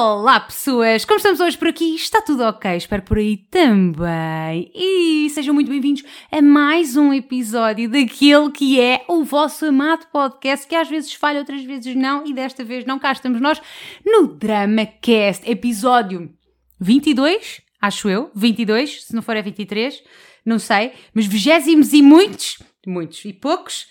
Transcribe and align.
Olá 0.00 0.38
pessoas, 0.38 1.04
como 1.04 1.16
estamos 1.16 1.40
hoje 1.40 1.58
por 1.58 1.66
aqui? 1.66 1.96
Está 1.96 2.22
tudo 2.22 2.44
ok? 2.44 2.76
Espero 2.76 3.02
por 3.02 3.18
aí 3.18 3.36
também. 3.36 4.70
E 4.72 5.28
sejam 5.30 5.52
muito 5.52 5.68
bem-vindos 5.68 6.04
a 6.30 6.40
mais 6.40 6.96
um 6.96 7.12
episódio 7.12 7.90
daquele 7.90 8.48
que 8.52 8.80
é 8.80 9.04
o 9.08 9.24
vosso 9.24 9.66
amado 9.66 10.06
podcast, 10.12 10.68
que 10.68 10.76
às 10.76 10.88
vezes 10.88 11.12
falha, 11.14 11.40
outras 11.40 11.64
vezes 11.64 11.96
não, 11.96 12.24
e 12.24 12.32
desta 12.32 12.62
vez 12.62 12.84
não 12.84 12.96
cá 12.96 13.10
estamos 13.10 13.40
nós 13.40 13.60
no 14.06 14.28
DramaCast, 14.28 15.50
episódio 15.50 16.32
22, 16.78 17.60
acho 17.82 18.08
eu, 18.08 18.30
22, 18.36 19.02
se 19.02 19.14
não 19.16 19.20
for 19.20 19.36
é 19.36 19.42
23, 19.42 20.00
não 20.46 20.60
sei, 20.60 20.92
mas 21.12 21.26
vigésimos 21.26 21.92
e 21.92 22.02
muitos, 22.02 22.62
muitos 22.86 23.24
e 23.24 23.32
poucos 23.32 23.88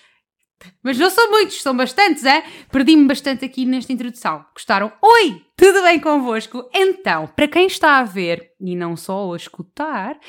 mas 0.82 0.98
não 0.98 1.10
são 1.10 1.30
muitos, 1.30 1.62
são 1.62 1.76
bastantes, 1.76 2.24
é? 2.26 2.44
Perdi-me 2.72 3.08
bastante 3.08 3.46
aqui 3.46 3.66
nesta 3.66 3.94
introdução. 3.94 4.46
Gostaram? 4.54 4.92
Oi! 5.02 5.42
Tudo 5.56 5.82
bem 5.82 6.00
convosco? 6.00 6.70
Então, 6.74 7.28
para 7.36 7.48
quem 7.48 7.66
está 7.66 7.98
a 7.98 8.04
ver 8.04 8.52
e 8.62 8.76
não 8.76 8.96
só 8.96 9.34
a 9.34 9.36
escutar, 9.36 10.20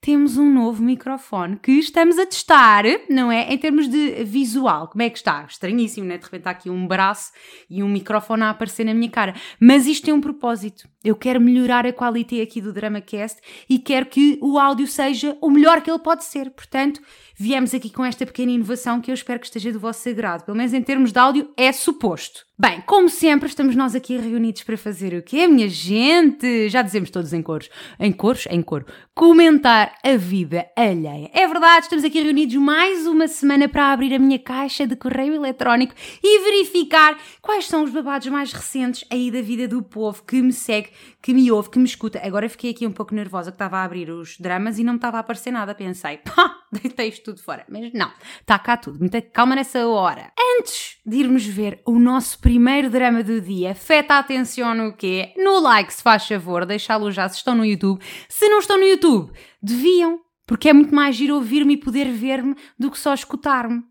temos 0.00 0.36
um 0.36 0.52
novo 0.52 0.82
microfone 0.82 1.56
que 1.56 1.72
estamos 1.72 2.18
a 2.18 2.26
testar, 2.26 2.84
não 3.08 3.32
é? 3.32 3.50
Em 3.50 3.56
termos 3.56 3.88
de 3.88 4.22
visual. 4.24 4.88
Como 4.88 5.00
é 5.02 5.08
que 5.08 5.16
está? 5.16 5.46
Estranhíssimo, 5.48 6.06
né? 6.06 6.18
De 6.18 6.24
repente 6.24 6.46
há 6.46 6.50
aqui 6.50 6.68
um 6.68 6.86
braço 6.86 7.32
e 7.70 7.82
um 7.82 7.88
microfone 7.88 8.42
a 8.42 8.50
aparecer 8.50 8.84
na 8.84 8.92
minha 8.92 9.10
cara. 9.10 9.34
Mas 9.58 9.86
isto 9.86 10.04
tem 10.04 10.12
um 10.12 10.20
propósito. 10.20 10.86
Eu 11.04 11.14
quero 11.14 11.40
melhorar 11.40 11.86
a 11.86 11.92
qualidade 11.92 12.40
aqui 12.40 12.60
do 12.60 12.72
DramaCast 12.72 13.38
e 13.68 13.78
quero 13.78 14.06
que 14.06 14.38
o 14.40 14.58
áudio 14.58 14.86
seja 14.86 15.36
o 15.40 15.50
melhor 15.50 15.82
que 15.82 15.90
ele 15.90 15.98
pode 15.98 16.24
ser. 16.24 16.50
Portanto, 16.50 17.00
viemos 17.36 17.74
aqui 17.74 17.90
com 17.90 18.04
esta 18.04 18.24
pequena 18.24 18.52
inovação 18.52 19.00
que 19.00 19.10
eu 19.10 19.14
espero 19.14 19.38
que 19.38 19.46
esteja 19.46 19.70
do 19.70 19.78
vosso 19.78 20.08
agrado. 20.08 20.44
Pelo 20.44 20.56
menos 20.56 20.72
em 20.72 20.80
termos 20.80 21.12
de 21.12 21.18
áudio, 21.18 21.50
é 21.56 21.70
suposto. 21.72 22.46
Bem, 22.56 22.80
como 22.86 23.08
sempre, 23.08 23.48
estamos 23.48 23.74
nós 23.74 23.96
aqui 23.96 24.16
reunidos 24.16 24.62
para 24.62 24.76
fazer 24.78 25.12
o 25.12 25.20
quê, 25.20 25.48
minha 25.48 25.68
gente? 25.68 26.68
Já 26.68 26.82
dizemos 26.82 27.10
todos 27.10 27.32
em 27.32 27.42
coros. 27.42 27.68
Em 27.98 28.12
coros? 28.12 28.46
Em 28.48 28.62
coro. 28.62 28.86
Comentar 29.12 29.96
a 30.04 30.16
vida 30.16 30.64
alheia. 30.76 31.28
É 31.32 31.48
verdade, 31.48 31.86
estamos 31.86 32.04
aqui 32.04 32.22
reunidos 32.22 32.54
mais 32.54 33.08
uma 33.08 33.26
semana 33.26 33.68
para 33.68 33.92
abrir 33.92 34.14
a 34.14 34.20
minha 34.20 34.38
caixa 34.38 34.86
de 34.86 34.94
correio 34.94 35.34
eletrónico 35.34 35.94
e 36.22 36.44
verificar 36.44 37.18
quais 37.42 37.66
são 37.66 37.82
os 37.82 37.90
babados 37.90 38.28
mais 38.28 38.52
recentes 38.52 39.04
aí 39.10 39.32
da 39.32 39.42
vida 39.42 39.66
do 39.66 39.82
povo 39.82 40.22
que 40.22 40.40
me 40.40 40.52
segue, 40.52 40.90
que 41.22 41.32
me 41.34 41.50
ouve, 41.50 41.70
que 41.70 41.78
me 41.78 41.84
escuta. 41.84 42.20
Agora 42.24 42.48
fiquei 42.48 42.70
aqui 42.70 42.86
um 42.86 42.92
pouco 42.92 43.14
nervosa 43.14 43.50
que 43.50 43.56
estava 43.56 43.78
a 43.78 43.84
abrir 43.84 44.10
os 44.10 44.38
dramas 44.38 44.78
e 44.78 44.84
não 44.84 44.94
me 44.94 44.98
estava 44.98 45.16
a 45.16 45.20
aparecer 45.20 45.50
nada. 45.50 45.74
Pensei, 45.74 46.18
pá, 46.18 46.56
deitei 46.72 47.08
isto 47.08 47.24
tudo 47.24 47.42
fora. 47.42 47.64
Mas 47.68 47.92
não, 47.92 48.10
está 48.40 48.58
cá 48.58 48.76
tudo. 48.76 48.98
Muita 48.98 49.20
calma 49.22 49.54
nessa 49.54 49.86
hora. 49.86 50.32
Antes 50.58 50.98
de 51.04 51.16
irmos 51.16 51.44
ver 51.44 51.80
o 51.86 51.98
nosso 51.98 52.38
primeiro 52.38 52.90
drama 52.90 53.22
do 53.22 53.40
dia, 53.40 53.74
feta 53.74 54.18
atenção 54.18 54.74
no 54.74 54.96
quê? 54.96 55.32
No 55.36 55.60
like, 55.60 55.92
se 55.92 56.02
faz 56.02 56.26
favor, 56.26 56.64
deixá-lo 56.66 57.10
já 57.10 57.28
se 57.28 57.36
estão 57.36 57.54
no 57.54 57.64
YouTube. 57.64 58.02
Se 58.28 58.48
não 58.48 58.58
estão 58.58 58.78
no 58.78 58.84
YouTube, 58.84 59.32
deviam, 59.62 60.20
porque 60.46 60.68
é 60.68 60.72
muito 60.72 60.94
mais 60.94 61.16
giro 61.16 61.34
ouvir-me 61.34 61.74
e 61.74 61.78
poder 61.78 62.10
ver-me 62.10 62.54
do 62.78 62.90
que 62.90 62.98
só 62.98 63.14
escutar-me. 63.14 63.82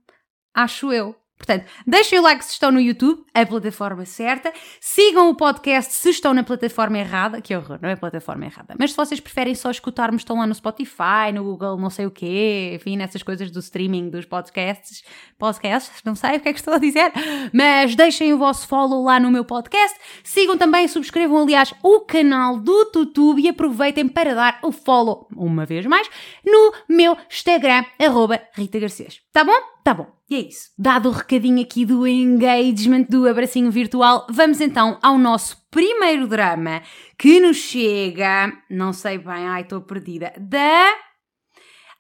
Acho 0.54 0.92
eu. 0.92 1.16
Portanto, 1.44 1.66
deixem 1.86 2.17
o 2.19 2.22
like 2.22 2.45
se 2.45 2.52
estão 2.52 2.72
no 2.72 2.80
YouTube, 2.80 3.22
a 3.33 3.45
plataforma 3.45 4.05
certa. 4.05 4.53
Sigam 4.80 5.30
o 5.30 5.36
podcast 5.36 5.94
se 5.94 6.09
estão 6.09 6.33
na 6.33 6.41
plataforma 6.41 6.97
errada. 6.97 7.41
Que 7.41 7.53
horror, 7.53 7.80
não 7.81 7.89
é 7.89 7.97
plataforma 7.97 8.45
errada. 8.45 8.73
Mas 8.80 8.91
se 8.91 8.97
vocês 8.97 9.19
preferem 9.19 9.53
só 9.53 9.69
escutar-me, 9.69 10.16
estão 10.16 10.38
lá 10.38 10.47
no 10.47 10.55
Spotify, 10.55 11.33
no 11.33 11.44
Google, 11.44 11.77
não 11.77 11.89
sei 11.89 12.05
o 12.05 12.11
quê, 12.11 12.72
enfim, 12.75 12.95
nessas 12.95 13.22
coisas 13.22 13.52
do 13.52 13.59
streaming 13.59 14.09
dos 14.09 14.25
podcasts. 14.25 15.03
Podcasts, 15.38 16.02
não 16.05 16.16
sei 16.16 16.38
o 16.38 16.39
que 16.39 16.47
é 16.47 16.53
que 16.53 16.59
estou 16.59 16.75
a 16.75 16.77
dizer. 16.77 17.11
Mas 17.52 17.94
deixem 17.94 18.33
o 18.33 18.38
vosso 18.38 18.66
follow 18.66 19.03
lá 19.03 19.19
no 19.19 19.30
meu 19.30 19.44
podcast. 19.44 20.00
Sigam 20.23 20.57
também, 20.57 20.88
subscrevam, 20.88 21.44
aliás, 21.44 21.73
o 21.83 22.00
canal 22.02 22.57
do 22.57 22.89
YouTube 22.95 23.41
e 23.41 23.50
aproveitem 23.50 24.07
para 24.07 24.33
dar 24.33 24.59
o 24.63 24.72
follow, 24.72 25.28
uma 25.35 25.66
vez 25.66 25.85
mais, 25.85 26.09
no 26.45 26.73
meu 26.88 27.17
Instagram, 27.30 27.83
arroba 28.00 28.41
Rita 28.53 28.80
Garcês. 28.80 29.19
Tá 29.34 29.44
bom? 29.44 29.59
Tá 29.84 29.94
bom. 29.94 30.22
E 30.33 30.35
é 30.35 30.39
isso. 30.47 30.71
Dado 30.75 31.09
o 31.09 31.11
recadinho 31.11 31.61
aqui 31.61 31.85
do 31.85 32.07
engagement 32.07 33.03
do 33.03 33.29
abracinho 33.29 33.69
virtual, 33.69 34.25
vamos 34.31 34.59
então 34.61 34.97
ao 34.99 35.16
nosso 35.16 35.63
primeiro 35.69 36.27
drama 36.27 36.81
que 37.19 37.39
nos 37.39 37.57
chega, 37.57 38.51
não 38.67 38.91
sei 38.94 39.19
bem, 39.19 39.47
ai 39.47 39.61
estou 39.61 39.81
perdida, 39.81 40.33
da 40.39 40.91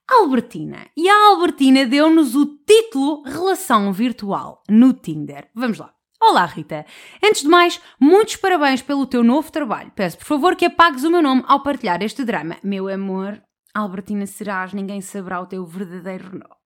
Albertina. 0.09 0.87
E 0.97 1.07
a 1.07 1.27
Albertina 1.27 1.85
deu-nos 1.85 2.33
o 2.33 2.57
título 2.65 3.21
Relação 3.21 3.93
Virtual 3.93 4.63
no 4.67 4.93
Tinder. 4.93 5.51
Vamos 5.53 5.77
lá. 5.77 5.93
Olá, 6.19 6.47
Rita. 6.47 6.87
Antes 7.23 7.43
de 7.43 7.47
mais, 7.47 7.79
muitos 7.99 8.37
parabéns 8.37 8.81
pelo 8.81 9.05
teu 9.05 9.23
novo 9.23 9.51
trabalho. 9.51 9.91
Peço, 9.95 10.17
por 10.17 10.25
favor, 10.25 10.55
que 10.55 10.65
apagues 10.65 11.03
o 11.03 11.11
meu 11.11 11.21
nome 11.21 11.43
ao 11.45 11.61
partilhar 11.61 12.01
este 12.01 12.25
drama. 12.25 12.57
Meu 12.63 12.87
amor, 12.87 13.39
Albertina 13.75 14.25
serás, 14.25 14.73
ninguém 14.73 15.01
saberá 15.01 15.39
o 15.39 15.45
teu 15.45 15.63
verdadeiro 15.67 16.31
nome. 16.31 16.62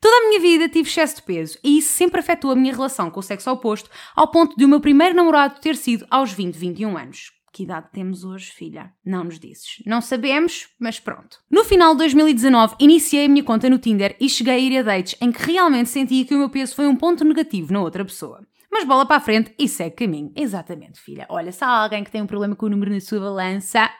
Toda 0.00 0.16
a 0.16 0.28
minha 0.28 0.40
vida 0.40 0.68
tive 0.68 0.88
excesso 0.88 1.16
de 1.16 1.22
peso 1.22 1.58
e 1.62 1.78
isso 1.78 1.92
sempre 1.92 2.20
afetou 2.20 2.50
a 2.50 2.56
minha 2.56 2.72
relação 2.72 3.10
com 3.10 3.20
o 3.20 3.22
sexo 3.22 3.50
oposto, 3.50 3.90
ao 4.14 4.30
ponto 4.30 4.56
de 4.56 4.64
o 4.64 4.68
meu 4.68 4.80
primeiro 4.80 5.14
namorado 5.14 5.60
ter 5.60 5.76
sido 5.76 6.06
aos 6.10 6.32
20, 6.32 6.54
21 6.54 6.96
anos. 6.96 7.36
Que 7.56 7.62
idade 7.62 7.88
temos 7.90 8.22
hoje, 8.22 8.50
filha? 8.50 8.92
Não 9.02 9.24
nos 9.24 9.40
dizes. 9.40 9.82
Não 9.86 10.02
sabemos, 10.02 10.68
mas 10.78 11.00
pronto. 11.00 11.38
No 11.50 11.64
final 11.64 11.94
de 11.94 12.00
2019, 12.00 12.74
iniciei 12.78 13.24
a 13.24 13.28
minha 13.30 13.42
conta 13.42 13.70
no 13.70 13.78
Tinder 13.78 14.14
e 14.20 14.28
cheguei 14.28 14.54
a 14.54 14.58
ir 14.58 14.78
a 14.78 14.82
dates 14.82 15.16
em 15.22 15.32
que 15.32 15.42
realmente 15.42 15.88
sentia 15.88 16.26
que 16.26 16.34
o 16.34 16.38
meu 16.38 16.50
peso 16.50 16.74
foi 16.74 16.86
um 16.86 16.94
ponto 16.94 17.24
negativo 17.24 17.72
na 17.72 17.80
outra 17.80 18.04
pessoa. 18.04 18.46
Mas 18.70 18.84
bola 18.84 19.06
para 19.06 19.16
a 19.16 19.20
frente 19.20 19.54
e 19.58 19.68
segue 19.68 19.96
caminho. 19.96 20.32
Exatamente, 20.34 21.00
filha. 21.00 21.26
Olha, 21.28 21.52
se 21.52 21.64
há 21.64 21.68
alguém 21.68 22.04
que 22.04 22.10
tem 22.10 22.22
um 22.22 22.26
problema 22.26 22.54
com 22.56 22.66
o 22.66 22.70
número 22.70 22.92
na 22.92 23.00
sua 23.00 23.20
balança, 23.20 23.90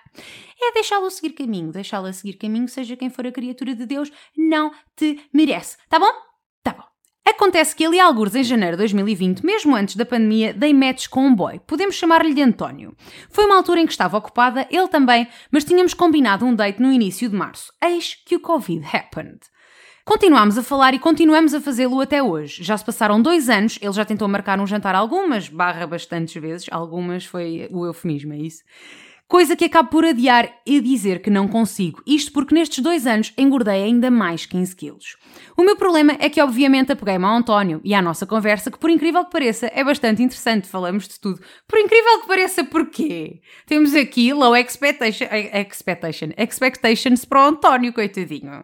é 0.61 0.73
deixá-lo 0.73 1.11
seguir 1.11 1.35
caminho. 1.35 1.73
Deixá-lo 1.73 2.13
seguir 2.13 2.35
caminho, 2.35 2.69
seja 2.69 2.97
quem 2.97 3.11
for 3.11 3.27
a 3.27 3.33
criatura 3.33 3.75
de 3.75 3.87
Deus, 3.87 4.11
não 4.37 4.73
te 4.97 5.21
merece. 5.33 5.77
Tá 5.89 5.99
bom? 5.99 6.13
Tá 6.63 6.73
bom. 6.73 6.85
Acontece 7.29 7.75
que 7.75 7.85
ali, 7.85 7.99
alguns 7.99 8.37
em 8.37 8.45
janeiro 8.45 8.77
de 8.77 8.83
2020, 8.83 9.45
mesmo 9.45 9.75
antes 9.75 9.97
da 9.97 10.07
pandemia, 10.07 10.55
dei 10.55 10.73
matches 10.73 11.09
com 11.09 11.27
um 11.27 11.35
boy. 11.35 11.61
Podemos 11.67 11.97
chamar-lhe 11.97 12.33
de 12.33 12.41
António. 12.41 12.97
Foi 13.31 13.45
uma 13.47 13.57
altura 13.57 13.81
em 13.81 13.87
que 13.87 13.93
estava 13.93 14.17
ocupada, 14.17 14.67
ele 14.71 14.89
também, 14.89 15.27
mas 15.51 15.65
tínhamos 15.65 15.93
combinado 15.93 16.47
um 16.47 16.55
date 16.55 16.81
no 16.81 16.93
início 16.93 17.29
de 17.29 17.35
março. 17.35 17.73
Eis 17.83 18.15
que 18.15 18.37
o 18.37 18.41
Covid 18.41 18.87
happened. 18.93 19.41
Continuámos 20.09 20.57
a 20.57 20.63
falar 20.63 20.95
e 20.95 21.01
continuamos 21.01 21.53
a 21.53 21.61
fazê-lo 21.61 22.01
até 22.01 22.23
hoje. 22.23 22.63
Já 22.63 22.79
se 22.79 22.85
passaram 22.85 23.21
dois 23.21 23.49
anos, 23.49 23.77
ele 23.83 23.93
já 23.93 24.05
tentou 24.05 24.29
marcar 24.29 24.61
um 24.61 24.67
jantar 24.67 24.95
algumas, 24.95 25.49
barra 25.49 25.85
bastantes 25.85 26.41
vezes, 26.41 26.69
algumas 26.71 27.25
foi 27.25 27.69
o 27.73 27.85
eufemismo, 27.85 28.33
é 28.33 28.37
isso? 28.37 28.63
Coisa 29.29 29.57
que 29.57 29.65
acabo 29.65 29.89
por 29.89 30.05
adiar 30.05 30.49
e 30.65 30.81
dizer 30.81 31.21
que 31.21 31.31
não 31.31 31.49
consigo. 31.49 32.01
Isto 32.07 32.31
porque 32.31 32.55
nestes 32.55 32.79
dois 32.79 33.09
anos 33.09 33.33
engordei 33.37 33.83
ainda 33.83 34.09
mais 34.09 34.47
15 34.47 34.77
quilos. 34.77 35.17
O 35.57 35.65
meu 35.65 35.75
problema 35.75 36.17
é 36.21 36.29
que 36.29 36.41
obviamente 36.41 36.93
apeguei-me 36.93 37.25
ao 37.25 37.35
António 37.35 37.81
e 37.83 37.93
à 37.93 38.01
nossa 38.01 38.25
conversa, 38.25 38.71
que 38.71 38.79
por 38.79 38.89
incrível 38.89 39.25
que 39.25 39.33
pareça 39.33 39.69
é 39.75 39.83
bastante 39.83 40.23
interessante, 40.23 40.69
falamos 40.69 41.09
de 41.09 41.19
tudo. 41.19 41.41
Por 41.67 41.77
incrível 41.81 42.21
que 42.21 42.29
pareça, 42.29 42.63
porquê? 42.63 43.41
Temos 43.67 43.97
aqui 43.97 44.33
low 44.33 44.55
expectation, 44.55 45.27
expectation, 45.53 46.29
expectations 46.39 47.25
para 47.25 47.47
o 47.47 47.49
António, 47.49 47.93
coitadinho. 47.93 48.63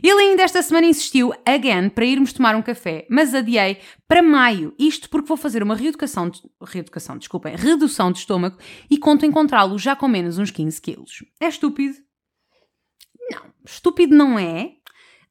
Ele 0.00 0.20
ainda 0.20 0.44
esta 0.44 0.62
semana 0.62 0.86
insistiu, 0.86 1.32
again, 1.44 1.88
para 1.88 2.04
irmos 2.04 2.32
tomar 2.32 2.54
um 2.54 2.62
café, 2.62 3.04
mas 3.10 3.34
adiei 3.34 3.78
para 4.06 4.22
maio. 4.22 4.72
Isto 4.78 5.10
porque 5.10 5.26
vou 5.26 5.36
fazer 5.36 5.62
uma 5.62 5.74
reeducação, 5.74 6.28
de, 6.28 6.40
reeducação, 6.62 7.18
desculpem, 7.18 7.56
redução 7.56 8.12
de 8.12 8.18
estômago 8.18 8.58
e 8.88 8.96
conto 8.96 9.26
encontrá-lo 9.26 9.78
já 9.78 9.96
com 9.96 10.03
menos 10.08 10.38
uns 10.38 10.50
15 10.50 10.80
quilos. 10.80 11.24
É 11.40 11.48
estúpido? 11.48 11.96
Não, 13.30 13.52
estúpido 13.64 14.14
não 14.14 14.38
é, 14.38 14.76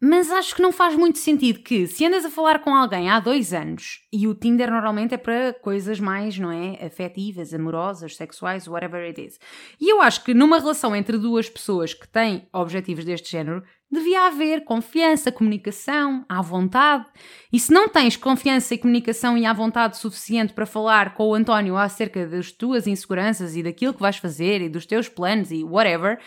mas 0.06 0.30
acho 0.30 0.54
que 0.54 0.62
não 0.62 0.74
faz 0.74 0.98
muito 0.98 1.18
sentido 1.18 1.60
que, 1.60 1.88
se 1.88 2.06
andas 2.06 2.26
a 2.26 2.30
falar 2.30 2.60
com 2.60 2.76
alguém 2.76 3.10
há 3.10 3.22
dois 3.22 3.54
anos, 3.54 4.02
e 4.12 4.28
o 4.28 4.36
Tinder 4.36 4.70
normalmente 4.70 5.14
é 5.14 5.18
para 5.18 5.54
coisas 5.54 5.98
mais, 5.98 6.38
não 6.38 6.52
é? 6.52 6.86
Afetivas, 6.86 7.54
amorosas, 7.54 8.18
sexuais, 8.18 8.68
whatever 8.68 9.02
it 9.02 9.26
is. 9.26 9.40
E 9.80 9.90
eu 9.90 10.02
acho 10.02 10.22
que 10.26 10.34
numa 10.34 10.60
relação 10.60 10.94
entre 10.94 11.18
duas 11.18 11.50
pessoas 11.50 11.94
que 11.94 12.06
têm 12.06 12.46
objetivos 12.52 13.06
deste 13.06 13.32
género, 13.32 13.64
devia 13.90 14.28
haver 14.28 14.66
confiança, 14.66 15.32
comunicação, 15.32 16.26
à 16.28 16.42
vontade. 16.42 17.06
E 17.50 17.58
se 17.58 17.72
não 17.72 17.88
tens 17.88 18.18
confiança 18.18 18.74
e 18.74 18.78
comunicação 18.78 19.38
e 19.38 19.46
à 19.46 19.54
vontade 19.54 19.96
suficiente 19.96 20.52
para 20.52 20.66
falar 20.66 21.14
com 21.14 21.30
o 21.30 21.34
António 21.34 21.78
acerca 21.78 22.28
das 22.28 22.52
tuas 22.52 22.88
inseguranças 22.88 23.56
e 23.56 23.64
daquilo 23.64 23.94
que 23.94 24.02
vais 24.02 24.18
fazer 24.18 24.62
e 24.62 24.68
dos 24.68 24.86
teus 24.86 25.08
planos 25.08 25.50
e 25.50 25.64
whatever 25.64 26.20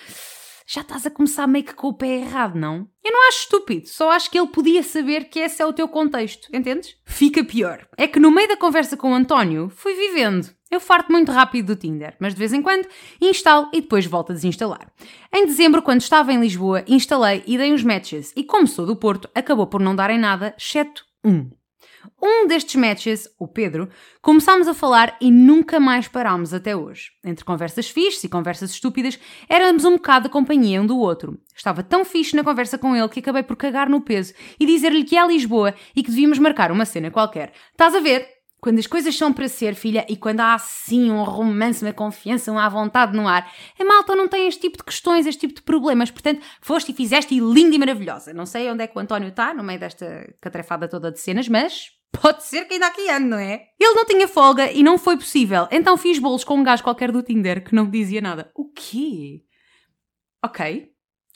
já 0.67 0.81
estás 0.81 1.07
a 1.07 1.11
começar 1.11 1.47
meio 1.47 1.65
que 1.65 1.75
com 1.75 1.89
o 1.89 1.95
pé 1.95 2.17
errado, 2.17 2.59
não? 2.59 2.89
Eu 3.05 3.13
não 3.13 3.29
acho 3.29 3.43
estúpido, 3.43 3.89
só 3.89 4.11
acho 4.11 4.31
que 4.31 4.39
ele 4.39 4.49
podia 4.49 4.83
saber 4.83 5.29
que 5.31 5.39
esse 5.39 5.63
é 5.63 5.67
o 5.67 5.73
teu 5.73 5.87
contexto, 5.89 6.49
entendes? 6.53 6.97
Fica 7.05 7.45
pior. 7.45 7.87
É 7.97 8.09
que 8.09 8.19
no 8.19 8.33
meio 8.33 8.49
da 8.49 8.57
conversa 8.57 8.97
com 8.97 9.13
o 9.13 9.15
António, 9.15 9.71
fui 9.71 9.95
vivendo. 9.95 10.51
Eu 10.69 10.81
farto 10.81 11.13
muito 11.13 11.31
rápido 11.31 11.67
do 11.67 11.77
Tinder, 11.77 12.17
mas 12.19 12.35
de 12.35 12.41
vez 12.41 12.53
em 12.53 12.61
quando 12.61 12.89
instalo 13.21 13.71
e 13.73 13.81
depois 13.81 14.05
volto 14.05 14.31
a 14.31 14.35
desinstalar. 14.35 14.93
Em 15.33 15.47
dezembro, 15.47 15.81
quando 15.81 16.01
estava 16.01 16.33
em 16.33 16.41
Lisboa, 16.41 16.85
instalei 16.89 17.45
e 17.47 17.57
dei 17.57 17.73
uns 17.73 17.85
matches, 17.85 18.33
e 18.35 18.43
como 18.43 18.67
sou 18.67 18.85
do 18.85 18.97
Porto, 18.97 19.31
acabou 19.33 19.69
por 19.69 19.81
não 19.81 19.95
darem 19.95 20.19
nada, 20.19 20.53
exceto 20.59 21.05
um. 21.25 21.49
Um 22.21 22.47
destes 22.47 22.75
matches, 22.77 23.29
o 23.39 23.47
Pedro, 23.49 23.89
começámos 24.23 24.69
a 24.69 24.75
falar 24.75 25.17
e 25.21 25.31
nunca 25.31 25.81
mais 25.81 26.09
parámos 26.09 26.53
até 26.53 26.77
hoje. 26.77 27.11
Entre 27.25 27.45
conversas 27.45 27.89
fixes 27.89 28.25
e 28.25 28.29
conversas 28.29 28.71
estúpidas, 28.71 29.19
éramos 29.49 29.85
um 29.85 29.93
bocado 29.93 30.29
a 30.29 30.31
companhia 30.31 30.81
um 30.81 30.87
do 30.87 30.99
outro. 30.99 31.39
Estava 31.57 31.83
tão 31.83 32.05
fixe 32.05 32.37
na 32.37 32.45
conversa 32.45 32.79
com 32.79 32.95
ele 32.95 33.09
que 33.09 33.21
acabei 33.21 33.43
por 33.43 33.57
cagar 33.57 33.89
no 33.89 34.01
peso 34.01 34.35
e 34.59 34.67
dizer-lhe 34.67 35.05
que 35.05 35.17
é 35.17 35.21
a 35.21 35.27
Lisboa 35.27 35.75
e 35.95 36.03
que 36.03 36.11
devíamos 36.11 36.39
marcar 36.39 36.71
uma 36.73 36.85
cena 36.85 37.11
qualquer. 37.11 37.53
Estás 37.73 37.95
a 37.95 38.01
ver? 38.01 38.37
Quando 38.61 38.79
as 38.79 38.87
coisas 38.87 39.17
são 39.17 39.33
para 39.33 39.49
ser, 39.49 39.75
filha, 39.75 40.05
e 40.09 40.17
quando 40.17 40.41
há 40.41 40.55
assim 40.55 41.11
um 41.11 41.23
romance, 41.23 41.85
uma 41.85 41.93
confiança, 41.93 42.51
uma 42.51 42.69
vontade 42.69 43.17
no 43.17 43.29
ar, 43.29 43.49
a 43.79 43.85
malta 43.85 44.17
não 44.17 44.27
tem 44.27 44.49
este 44.49 44.63
tipo 44.63 44.79
de 44.79 44.85
questões, 44.85 45.27
este 45.27 45.47
tipo 45.47 45.55
de 45.55 45.63
problemas. 45.63 46.11
Portanto, 46.11 46.41
foste 46.61 46.91
e 46.91 46.95
fizeste 46.95 47.35
e 47.35 47.39
linda 47.39 47.77
e 47.77 47.79
maravilhosa. 47.79 48.33
Não 48.33 48.47
sei 48.47 48.69
onde 48.71 48.83
é 48.83 48.87
que 48.87 48.97
o 48.97 49.01
António 49.01 49.29
está, 49.29 49.55
no 49.55 49.63
meio 49.63 49.79
desta 49.79 50.35
catrefada 50.41 50.89
toda 50.89 51.13
de 51.13 51.21
cenas, 51.21 51.49
mas 51.49 51.91
pode 52.21 52.45
ser 52.45 52.65
que 52.67 52.75
ainda 52.75 52.87
aqui 52.87 53.09
ande, 53.11 53.27
não 53.27 53.39
é? 53.39 53.69
Ele 53.79 53.95
não 53.95 54.05
tinha 54.05 54.29
folga 54.29 54.71
e 54.71 54.83
não 54.83 54.99
foi 54.99 55.17
possível, 55.17 55.69
então 55.71 55.97
fiz 55.97 56.19
bolos 56.19 56.45
com 56.45 56.57
um 56.57 56.63
gajo 56.63 56.83
qualquer 56.83 57.13
do 57.13 57.23
Tinder 57.23 57.65
que 57.65 57.75
não 57.75 57.85
me 57.85 57.91
dizia 57.91 58.21
nada. 58.21 58.51
O 58.55 58.71
quê? 58.71 59.43
Ok. 60.45 60.91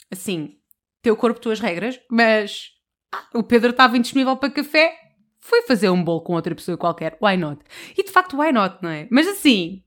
Assim, 0.09 0.57
teu 1.01 1.15
corpo, 1.15 1.39
tuas 1.39 1.59
regras, 1.59 1.99
mas 2.09 2.69
ah, 3.13 3.25
o 3.33 3.43
Pedro 3.43 3.71
estava 3.71 3.97
indisponível 3.97 4.35
para 4.37 4.51
café, 4.51 4.93
foi 5.39 5.63
fazer 5.63 5.89
um 5.89 6.03
bolo 6.03 6.21
com 6.21 6.33
outra 6.33 6.53
pessoa 6.53 6.77
qualquer, 6.77 7.17
why 7.21 7.35
not? 7.35 7.61
E 7.97 8.03
de 8.03 8.11
facto, 8.11 8.37
why 8.37 8.51
not, 8.51 8.77
não 8.81 8.89
é? 8.89 9.07
Mas 9.09 9.27
assim, 9.27 9.83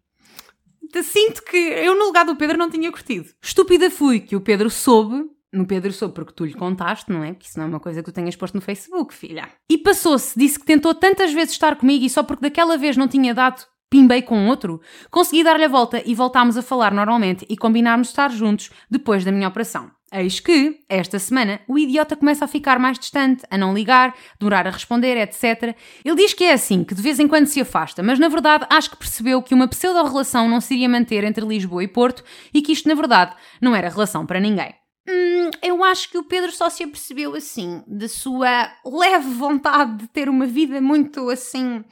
sinto 1.02 1.42
que 1.42 1.56
eu 1.56 1.94
no 1.96 2.06
lugar 2.06 2.24
do 2.24 2.36
Pedro 2.36 2.58
não 2.58 2.70
tinha 2.70 2.90
curtido. 2.90 3.30
Estúpida 3.42 3.90
fui 3.90 4.20
que 4.20 4.36
o 4.36 4.40
Pedro 4.40 4.70
soube, 4.70 5.24
no 5.54 5.66
Pedro 5.66 5.92
soube 5.92 6.14
porque 6.14 6.32
tu 6.32 6.44
lhe 6.44 6.54
contaste, 6.54 7.10
não 7.10 7.22
é? 7.22 7.32
Porque 7.32 7.46
isso 7.46 7.58
não 7.58 7.66
é 7.66 7.68
uma 7.68 7.80
coisa 7.80 8.02
que 8.02 8.10
tu 8.10 8.14
tenhas 8.14 8.36
posto 8.36 8.54
no 8.54 8.60
Facebook, 8.60 9.14
filha. 9.14 9.48
E 9.70 9.78
passou-se, 9.78 10.38
disse 10.38 10.58
que 10.58 10.66
tentou 10.66 10.94
tantas 10.94 11.32
vezes 11.32 11.52
estar 11.52 11.76
comigo 11.76 12.04
e 12.04 12.10
só 12.10 12.22
porque 12.22 12.42
daquela 12.42 12.76
vez 12.76 12.96
não 12.96 13.08
tinha 13.08 13.32
dado 13.32 13.64
pimbei 13.94 14.22
com 14.22 14.48
outro, 14.48 14.80
consegui 15.08 15.44
dar-lhe 15.44 15.66
a 15.66 15.68
volta 15.68 16.02
e 16.04 16.16
voltámos 16.16 16.56
a 16.56 16.62
falar 16.62 16.92
normalmente 16.92 17.46
e 17.48 17.56
combinarmos 17.56 18.08
estar 18.08 18.28
juntos 18.28 18.70
depois 18.90 19.24
da 19.24 19.30
minha 19.30 19.46
operação. 19.46 19.88
Eis 20.12 20.40
que, 20.40 20.80
esta 20.88 21.16
semana, 21.20 21.60
o 21.68 21.78
idiota 21.78 22.16
começa 22.16 22.44
a 22.44 22.48
ficar 22.48 22.76
mais 22.78 22.98
distante, 22.98 23.44
a 23.48 23.56
não 23.56 23.72
ligar, 23.72 24.12
demorar 24.38 24.66
a 24.66 24.70
responder, 24.70 25.16
etc. 25.16 25.76
Ele 26.04 26.16
diz 26.16 26.32
que 26.34 26.42
é 26.42 26.52
assim, 26.52 26.82
que 26.82 26.94
de 26.94 27.02
vez 27.02 27.20
em 27.20 27.28
quando 27.28 27.46
se 27.46 27.60
afasta, 27.60 28.02
mas 28.02 28.18
na 28.18 28.28
verdade 28.28 28.66
acho 28.68 28.90
que 28.90 28.96
percebeu 28.96 29.40
que 29.40 29.54
uma 29.54 29.68
pseudo-relação 29.68 30.48
não 30.48 30.60
se 30.60 30.74
iria 30.74 30.88
manter 30.88 31.22
entre 31.22 31.46
Lisboa 31.46 31.84
e 31.84 31.88
Porto 31.88 32.24
e 32.52 32.62
que 32.62 32.72
isto, 32.72 32.88
na 32.88 32.96
verdade, 32.96 33.34
não 33.60 33.76
era 33.76 33.88
relação 33.88 34.26
para 34.26 34.40
ninguém. 34.40 34.74
Hum, 35.08 35.50
eu 35.62 35.84
acho 35.84 36.10
que 36.10 36.18
o 36.18 36.24
Pedro 36.24 36.50
só 36.50 36.70
se 36.70 36.82
apercebeu 36.82 37.34
assim, 37.34 37.82
da 37.86 38.08
sua 38.08 38.72
leve 38.84 39.28
vontade 39.34 39.98
de 39.98 40.08
ter 40.08 40.28
uma 40.28 40.46
vida 40.46 40.80
muito 40.80 41.28
assim. 41.28 41.84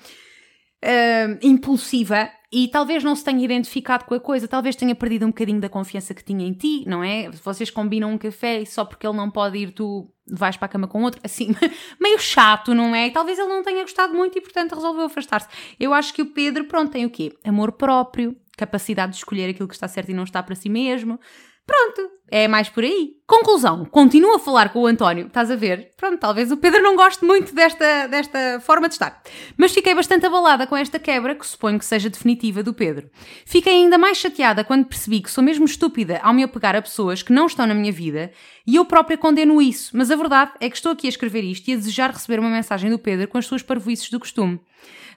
Uh, 0.85 1.39
impulsiva 1.41 2.29
e 2.53 2.69
talvez 2.69 3.03
não 3.03 3.17
se 3.17 3.25
tenha 3.25 3.43
identificado 3.43 4.05
com 4.05 4.15
a 4.15 4.21
coisa, 4.21 4.47
talvez 4.47 4.77
tenha 4.77 4.95
perdido 4.95 5.25
um 5.25 5.29
bocadinho 5.29 5.59
da 5.59 5.71
confiança 5.71 6.13
que 6.13 6.23
tinha 6.23 6.47
em 6.47 6.53
ti, 6.53 6.85
não 6.87 7.03
é? 7.03 7.31
Vocês 7.31 7.71
combinam 7.71 8.11
um 8.11 8.19
café 8.19 8.61
e 8.61 8.67
só 8.67 8.85
porque 8.85 9.07
ele 9.07 9.17
não 9.17 9.31
pode 9.31 9.57
ir, 9.57 9.71
tu 9.71 10.13
vais 10.31 10.55
para 10.59 10.67
a 10.67 10.69
cama 10.69 10.87
com 10.87 11.03
outro, 11.03 11.19
assim, 11.25 11.55
meio 11.99 12.19
chato, 12.19 12.75
não 12.75 12.95
é? 12.95 13.07
E 13.07 13.11
talvez 13.11 13.39
ele 13.39 13.49
não 13.49 13.63
tenha 13.63 13.81
gostado 13.81 14.13
muito 14.13 14.37
e, 14.37 14.41
portanto, 14.43 14.75
resolveu 14.75 15.07
afastar-se. 15.07 15.49
Eu 15.81 15.95
acho 15.95 16.13
que 16.13 16.21
o 16.21 16.27
Pedro, 16.27 16.65
pronto, 16.65 16.93
tem 16.93 17.07
o 17.07 17.11
quê? 17.11 17.33
Amor 17.43 17.73
próprio, 17.73 18.37
capacidade 18.55 19.13
de 19.13 19.19
escolher 19.19 19.49
aquilo 19.49 19.67
que 19.67 19.75
está 19.75 19.89
certo 19.89 20.11
e 20.11 20.15
não 20.15 20.25
está 20.25 20.43
para 20.43 20.55
si 20.55 20.69
mesmo. 20.69 21.19
Pronto, 21.65 22.11
é 22.29 22.49
mais 22.49 22.69
por 22.69 22.83
aí. 22.83 23.13
Conclusão, 23.27 23.85
continuo 23.85 24.35
a 24.35 24.39
falar 24.39 24.73
com 24.73 24.81
o 24.81 24.87
António, 24.87 25.27
estás 25.27 25.51
a 25.51 25.55
ver? 25.55 25.91
Pronto, 25.97 26.19
talvez 26.19 26.51
o 26.51 26.57
Pedro 26.57 26.83
não 26.83 26.97
goste 26.97 27.25
muito 27.25 27.55
desta, 27.55 28.09
desta 28.09 28.61
forma 28.61 28.89
de 28.89 28.95
estar. 28.95 29.23
Mas 29.57 29.73
fiquei 29.73 29.95
bastante 29.95 30.27
abalada 30.27 30.67
com 30.67 30.77
esta 30.77 30.99
quebra, 30.99 31.37
que 31.37 31.47
suponho 31.47 31.79
que 31.79 31.85
seja 31.85 32.11
definitiva 32.11 32.63
do 32.63 32.75
Pedro. 32.75 33.09
Fiquei 33.47 33.75
ainda 33.75 33.97
mais 33.97 34.19
chateada 34.19 34.65
quando 34.65 34.87
percebi 34.87 35.21
que 35.21 35.31
sou 35.31 35.43
mesmo 35.43 35.65
estúpida 35.65 36.19
ao 36.23 36.35
me 36.35 36.43
apegar 36.43 36.75
a 36.75 36.83
pessoas 36.83 37.23
que 37.23 37.33
não 37.33 37.47
estão 37.47 37.67
na 37.67 37.75
minha 37.75 37.93
vida 37.93 38.33
e 38.67 38.77
eu 38.77 38.85
própria 38.85 39.17
condeno 39.17 39.63
isso, 39.63 39.97
mas 39.97 40.11
a 40.11 40.17
verdade 40.17 40.53
é 40.61 40.69
que 40.69 40.77
estou 40.77 40.93
aqui 40.93 41.07
a 41.07 41.11
escrever 41.11 41.45
isto 41.45 41.69
e 41.69 41.75
a 41.75 41.77
desejar 41.77 42.11
receber 42.11 42.41
uma 42.41 42.51
mensagem 42.51 42.91
do 42.91 42.99
Pedro 42.99 43.29
com 43.29 43.39
as 43.39 43.47
suas 43.47 43.63
parvoices 43.63 44.11
do 44.11 44.19
costume. 44.19 44.61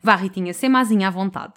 Vá, 0.01 0.15
Ritinha, 0.15 0.53
ser 0.53 0.69
mazinha 0.69 1.07
à 1.07 1.11
vontade. 1.11 1.53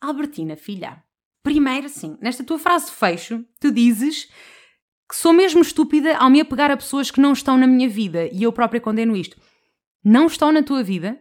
Albertina, 0.00 0.56
filha, 0.56 1.02
Primeiro, 1.42 1.88
sim, 1.88 2.16
nesta 2.20 2.44
tua 2.44 2.58
frase 2.58 2.86
de 2.86 2.92
fecho, 2.92 3.44
tu 3.60 3.70
dizes 3.70 4.28
que 5.08 5.16
sou 5.16 5.32
mesmo 5.32 5.60
estúpida 5.60 6.16
ao 6.16 6.30
me 6.30 6.40
apegar 6.40 6.70
a 6.70 6.76
pessoas 6.76 7.10
que 7.10 7.20
não 7.20 7.32
estão 7.32 7.56
na 7.56 7.66
minha 7.66 7.88
vida 7.88 8.28
e 8.32 8.42
eu 8.42 8.52
própria 8.52 8.80
condeno 8.80 9.16
isto. 9.16 9.36
Não 10.04 10.26
estão 10.26 10.50
na 10.52 10.62
tua 10.62 10.82
vida? 10.82 11.18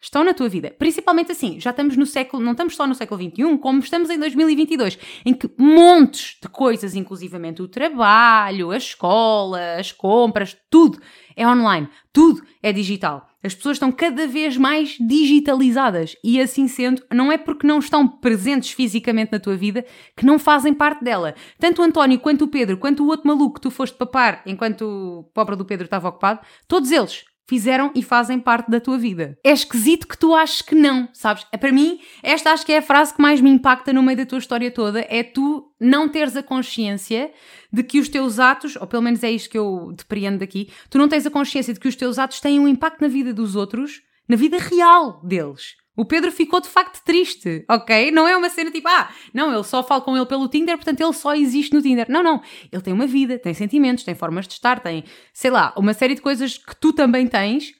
Estão 0.00 0.22
na 0.22 0.32
tua 0.34 0.48
vida. 0.48 0.70
Principalmente 0.78 1.32
assim, 1.32 1.58
já 1.58 1.70
estamos 1.70 1.96
no 1.96 2.06
século, 2.06 2.42
não 2.42 2.52
estamos 2.52 2.76
só 2.76 2.86
no 2.86 2.94
século 2.94 3.20
XXI, 3.20 3.58
como 3.58 3.80
estamos 3.80 4.08
em 4.08 4.18
2022, 4.18 4.98
em 5.24 5.34
que 5.34 5.50
montes 5.58 6.38
de 6.40 6.48
coisas, 6.48 6.94
inclusivamente 6.94 7.60
o 7.60 7.68
trabalho, 7.68 8.70
a 8.70 8.76
escola, 8.76 9.76
as 9.78 9.90
compras, 9.92 10.56
tudo 10.70 11.00
é 11.34 11.46
online, 11.46 11.88
tudo 12.12 12.42
é 12.62 12.72
digital. 12.72 13.28
As 13.46 13.54
pessoas 13.54 13.76
estão 13.76 13.92
cada 13.92 14.26
vez 14.26 14.56
mais 14.56 14.96
digitalizadas 14.98 16.16
e, 16.24 16.40
assim 16.40 16.66
sendo, 16.66 17.00
não 17.12 17.30
é 17.30 17.38
porque 17.38 17.64
não 17.64 17.78
estão 17.78 18.06
presentes 18.08 18.72
fisicamente 18.72 19.30
na 19.30 19.38
tua 19.38 19.56
vida 19.56 19.84
que 20.16 20.26
não 20.26 20.36
fazem 20.36 20.74
parte 20.74 21.04
dela. 21.04 21.32
Tanto 21.58 21.80
o 21.80 21.84
António, 21.84 22.18
quanto 22.18 22.46
o 22.46 22.48
Pedro, 22.48 22.76
quanto 22.76 23.04
o 23.04 23.06
outro 23.06 23.28
maluco 23.28 23.54
que 23.54 23.60
tu 23.60 23.70
foste 23.70 23.96
papar 23.96 24.42
enquanto 24.44 24.82
o 24.82 25.22
pobre 25.32 25.54
do 25.54 25.64
Pedro 25.64 25.84
estava 25.84 26.08
ocupado, 26.08 26.40
todos 26.66 26.90
eles 26.90 27.24
fizeram 27.48 27.92
e 27.94 28.02
fazem 28.02 28.38
parte 28.38 28.70
da 28.70 28.80
tua 28.80 28.98
vida. 28.98 29.38
É 29.42 29.50
esquisito 29.50 30.06
que 30.06 30.18
tu 30.18 30.34
aches 30.34 30.62
que 30.62 30.74
não, 30.74 31.08
sabes? 31.12 31.46
É, 31.52 31.56
para 31.56 31.72
mim, 31.72 32.00
esta 32.22 32.50
acho 32.50 32.66
que 32.66 32.72
é 32.72 32.78
a 32.78 32.82
frase 32.82 33.14
que 33.14 33.22
mais 33.22 33.40
me 33.40 33.50
impacta 33.50 33.92
no 33.92 34.02
meio 34.02 34.18
da 34.18 34.26
tua 34.26 34.38
história 34.38 34.70
toda, 34.70 35.06
é 35.08 35.22
tu 35.22 35.72
não 35.80 36.08
teres 36.08 36.36
a 36.36 36.42
consciência 36.42 37.32
de 37.72 37.82
que 37.82 38.00
os 38.00 38.08
teus 38.08 38.38
atos, 38.38 38.76
ou 38.76 38.86
pelo 38.86 39.02
menos 39.02 39.22
é 39.22 39.30
isto 39.30 39.50
que 39.50 39.58
eu 39.58 39.92
depreendo 39.96 40.38
daqui, 40.38 40.70
tu 40.90 40.98
não 40.98 41.08
tens 41.08 41.26
a 41.26 41.30
consciência 41.30 41.72
de 41.72 41.80
que 41.80 41.88
os 41.88 41.96
teus 41.96 42.18
atos 42.18 42.40
têm 42.40 42.58
um 42.58 42.68
impacto 42.68 43.00
na 43.00 43.08
vida 43.08 43.32
dos 43.32 43.54
outros, 43.54 44.02
na 44.28 44.36
vida 44.36 44.58
real 44.58 45.20
deles. 45.22 45.76
O 45.96 46.04
Pedro 46.04 46.30
ficou 46.30 46.60
de 46.60 46.68
facto 46.68 47.02
triste, 47.04 47.64
ok? 47.68 48.10
Não 48.10 48.28
é 48.28 48.36
uma 48.36 48.50
cena 48.50 48.70
tipo, 48.70 48.86
ah, 48.88 49.08
não, 49.32 49.52
ele 49.52 49.64
só 49.64 49.82
fala 49.82 50.02
com 50.02 50.16
ele 50.16 50.26
pelo 50.26 50.48
Tinder, 50.48 50.76
portanto 50.76 51.00
ele 51.00 51.12
só 51.12 51.34
existe 51.34 51.74
no 51.74 51.80
Tinder. 51.80 52.06
Não, 52.08 52.22
não. 52.22 52.42
Ele 52.70 52.82
tem 52.82 52.92
uma 52.92 53.06
vida, 53.06 53.38
tem 53.38 53.54
sentimentos, 53.54 54.04
tem 54.04 54.14
formas 54.14 54.46
de 54.46 54.54
estar, 54.54 54.80
tem, 54.80 55.04
sei 55.32 55.50
lá, 55.50 55.72
uma 55.76 55.94
série 55.94 56.14
de 56.14 56.20
coisas 56.20 56.58
que 56.58 56.76
tu 56.76 56.92
também 56.92 57.26
tens 57.26 57.72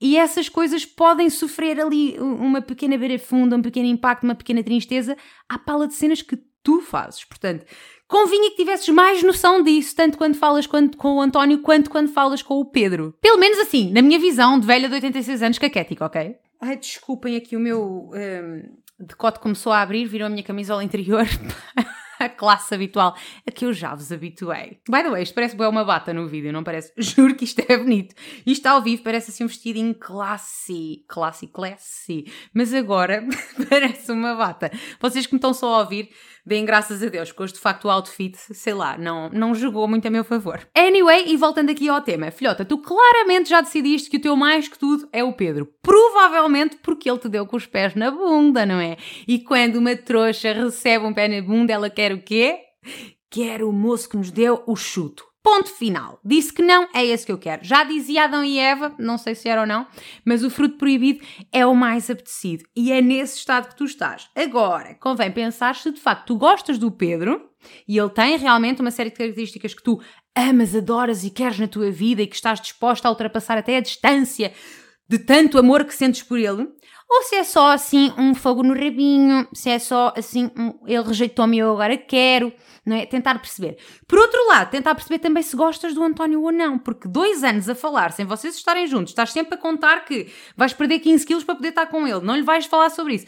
e 0.00 0.16
essas 0.16 0.48
coisas 0.48 0.84
podem 0.84 1.28
sofrer 1.28 1.80
ali 1.80 2.16
uma 2.20 2.62
pequena 2.62 2.96
beira 2.96 3.18
funda, 3.18 3.56
um 3.56 3.62
pequeno 3.62 3.88
impacto, 3.88 4.22
uma 4.22 4.34
pequena 4.34 4.62
tristeza 4.62 5.16
à 5.48 5.58
pala 5.58 5.88
de 5.88 5.94
cenas 5.94 6.22
que 6.22 6.38
tu 6.62 6.80
fazes. 6.80 7.24
Portanto, 7.24 7.66
convinha 8.06 8.50
que 8.50 8.56
tivesses 8.56 8.88
mais 8.90 9.22
noção 9.24 9.62
disso, 9.62 9.96
tanto 9.96 10.16
quando 10.16 10.36
falas 10.36 10.66
com 10.66 11.16
o 11.16 11.20
António 11.20 11.58
quanto 11.58 11.90
quando 11.90 12.12
falas 12.12 12.42
com 12.42 12.60
o 12.60 12.64
Pedro. 12.64 13.12
Pelo 13.20 13.38
menos 13.38 13.58
assim, 13.58 13.90
na 13.90 14.00
minha 14.00 14.20
visão 14.20 14.60
de 14.60 14.66
velha 14.66 14.88
de 14.88 14.94
86 14.94 15.42
anos 15.42 15.58
caquética, 15.58 16.06
ok? 16.06 16.36
Ai, 16.60 16.76
desculpem 16.76 17.36
aqui, 17.36 17.56
o 17.56 17.60
meu 17.60 18.10
um, 18.12 18.78
decote 18.98 19.38
começou 19.38 19.72
a 19.72 19.80
abrir, 19.80 20.06
virou 20.06 20.26
a 20.26 20.30
minha 20.30 20.42
camisola 20.42 20.82
interior. 20.82 21.24
a 22.18 22.28
classe 22.28 22.74
habitual 22.74 23.16
a 23.46 23.50
que 23.50 23.64
eu 23.64 23.72
já 23.72 23.94
vos 23.94 24.10
habituei. 24.10 24.80
By 24.88 25.02
the 25.02 25.10
way, 25.10 25.22
isto 25.22 25.34
parece 25.34 25.56
boa 25.56 25.68
uma 25.68 25.84
bata 25.84 26.12
no 26.12 26.26
vídeo, 26.26 26.52
não 26.52 26.64
parece? 26.64 26.92
Juro 26.98 27.34
que 27.34 27.44
isto 27.44 27.62
é 27.68 27.76
bonito. 27.76 28.14
Isto 28.44 28.66
ao 28.66 28.82
vivo 28.82 29.02
parece 29.02 29.30
assim 29.30 29.44
um 29.44 29.46
vestidinho 29.46 29.94
classe, 29.94 31.04
classe, 31.08 31.46
classe. 31.46 32.24
Mas 32.52 32.74
agora 32.74 33.24
parece 33.68 34.10
uma 34.10 34.34
bata. 34.34 34.70
Vocês 35.00 35.26
que 35.26 35.34
me 35.34 35.38
estão 35.38 35.54
só 35.54 35.74
a 35.74 35.78
ouvir, 35.80 36.10
Bem, 36.48 36.64
graças 36.64 37.02
a 37.02 37.08
Deus, 37.10 37.28
porque 37.28 37.42
hoje 37.42 37.52
de 37.52 37.60
facto 37.60 37.84
o 37.84 37.90
outfit, 37.90 38.34
sei 38.38 38.72
lá, 38.72 38.96
não, 38.96 39.28
não 39.28 39.54
jogou 39.54 39.86
muito 39.86 40.08
a 40.08 40.10
meu 40.10 40.24
favor. 40.24 40.66
Anyway, 40.74 41.24
e 41.26 41.36
voltando 41.36 41.70
aqui 41.70 41.90
ao 41.90 42.00
tema, 42.00 42.30
filhota, 42.30 42.64
tu 42.64 42.78
claramente 42.78 43.50
já 43.50 43.60
decidiste 43.60 44.08
que 44.08 44.16
o 44.16 44.20
teu 44.20 44.34
mais 44.34 44.66
que 44.66 44.78
tudo 44.78 45.06
é 45.12 45.22
o 45.22 45.34
Pedro. 45.34 45.68
Provavelmente 45.82 46.78
porque 46.82 47.10
ele 47.10 47.18
te 47.18 47.28
deu 47.28 47.44
com 47.44 47.58
os 47.58 47.66
pés 47.66 47.94
na 47.94 48.10
bunda, 48.10 48.64
não 48.64 48.80
é? 48.80 48.96
E 49.28 49.40
quando 49.40 49.76
uma 49.76 49.94
trouxa 49.94 50.54
recebe 50.54 51.04
um 51.04 51.12
pé 51.12 51.28
na 51.28 51.46
bunda, 51.46 51.70
ela 51.70 51.90
quer 51.90 52.14
o 52.14 52.22
quê? 52.22 52.56
Quer 53.28 53.62
o 53.62 53.70
moço 53.70 54.08
que 54.08 54.16
nos 54.16 54.30
deu 54.30 54.62
o 54.66 54.74
chuto. 54.74 55.27
Ponto 55.50 55.70
final. 55.70 56.20
Disse 56.22 56.52
que 56.52 56.60
não, 56.60 56.86
é 56.92 57.06
esse 57.06 57.24
que 57.24 57.32
eu 57.32 57.38
quero. 57.38 57.64
Já 57.64 57.82
dizia 57.82 58.24
Adão 58.24 58.44
e 58.44 58.58
Eva, 58.58 58.94
não 58.98 59.16
sei 59.16 59.34
se 59.34 59.48
era 59.48 59.62
ou 59.62 59.66
não, 59.66 59.86
mas 60.22 60.44
o 60.44 60.50
fruto 60.50 60.76
proibido 60.76 61.24
é 61.50 61.64
o 61.64 61.74
mais 61.74 62.10
apetecido 62.10 62.64
e 62.76 62.92
é 62.92 63.00
nesse 63.00 63.38
estado 63.38 63.68
que 63.68 63.74
tu 63.74 63.84
estás. 63.84 64.28
Agora, 64.36 64.94
convém 64.96 65.32
pensar 65.32 65.74
se 65.74 65.90
de 65.90 65.98
facto 65.98 66.26
tu 66.26 66.36
gostas 66.36 66.76
do 66.76 66.90
Pedro 66.90 67.48
e 67.88 67.96
ele 67.96 68.10
tem 68.10 68.36
realmente 68.36 68.82
uma 68.82 68.90
série 68.90 69.08
de 69.08 69.16
características 69.16 69.72
que 69.72 69.82
tu 69.82 69.98
amas, 70.36 70.76
adoras 70.76 71.24
e 71.24 71.30
queres 71.30 71.58
na 71.58 71.66
tua 71.66 71.90
vida 71.90 72.20
e 72.20 72.26
que 72.26 72.36
estás 72.36 72.60
disposta 72.60 73.08
a 73.08 73.10
ultrapassar 73.10 73.56
até 73.56 73.78
a 73.78 73.80
distância 73.80 74.52
de 75.08 75.18
tanto 75.18 75.58
amor 75.58 75.86
que 75.86 75.94
sentes 75.94 76.22
por 76.22 76.38
ele, 76.38 76.68
ou 77.08 77.22
se 77.22 77.36
é 77.36 77.44
só 77.44 77.70
assim 77.70 78.12
um 78.18 78.34
fogo 78.34 78.62
no 78.62 78.74
rabinho, 78.74 79.48
se 79.52 79.70
é 79.70 79.78
só 79.78 80.12
assim 80.16 80.50
um, 80.56 80.78
ele 80.86 81.02
rejeitou-me 81.02 81.56
e 81.56 81.60
eu 81.60 81.72
agora 81.72 81.96
quero, 81.96 82.52
não 82.84 82.96
é? 82.96 83.06
Tentar 83.06 83.38
perceber. 83.38 83.78
Por 84.06 84.18
outro 84.18 84.46
lado, 84.48 84.70
tentar 84.70 84.94
perceber 84.94 85.18
também 85.18 85.42
se 85.42 85.56
gostas 85.56 85.94
do 85.94 86.02
António 86.02 86.42
ou 86.42 86.52
não, 86.52 86.78
porque 86.78 87.08
dois 87.08 87.42
anos 87.42 87.68
a 87.68 87.74
falar 87.74 88.12
sem 88.12 88.26
vocês 88.26 88.54
estarem 88.54 88.86
juntos, 88.86 89.12
estás 89.12 89.32
sempre 89.32 89.54
a 89.54 89.58
contar 89.58 90.04
que 90.04 90.30
vais 90.56 90.74
perder 90.74 90.98
15 90.98 91.24
quilos 91.24 91.44
para 91.44 91.54
poder 91.54 91.70
estar 91.70 91.86
com 91.86 92.06
ele, 92.06 92.20
não 92.20 92.36
lhe 92.36 92.42
vais 92.42 92.66
falar 92.66 92.90
sobre 92.90 93.14
isso. 93.14 93.26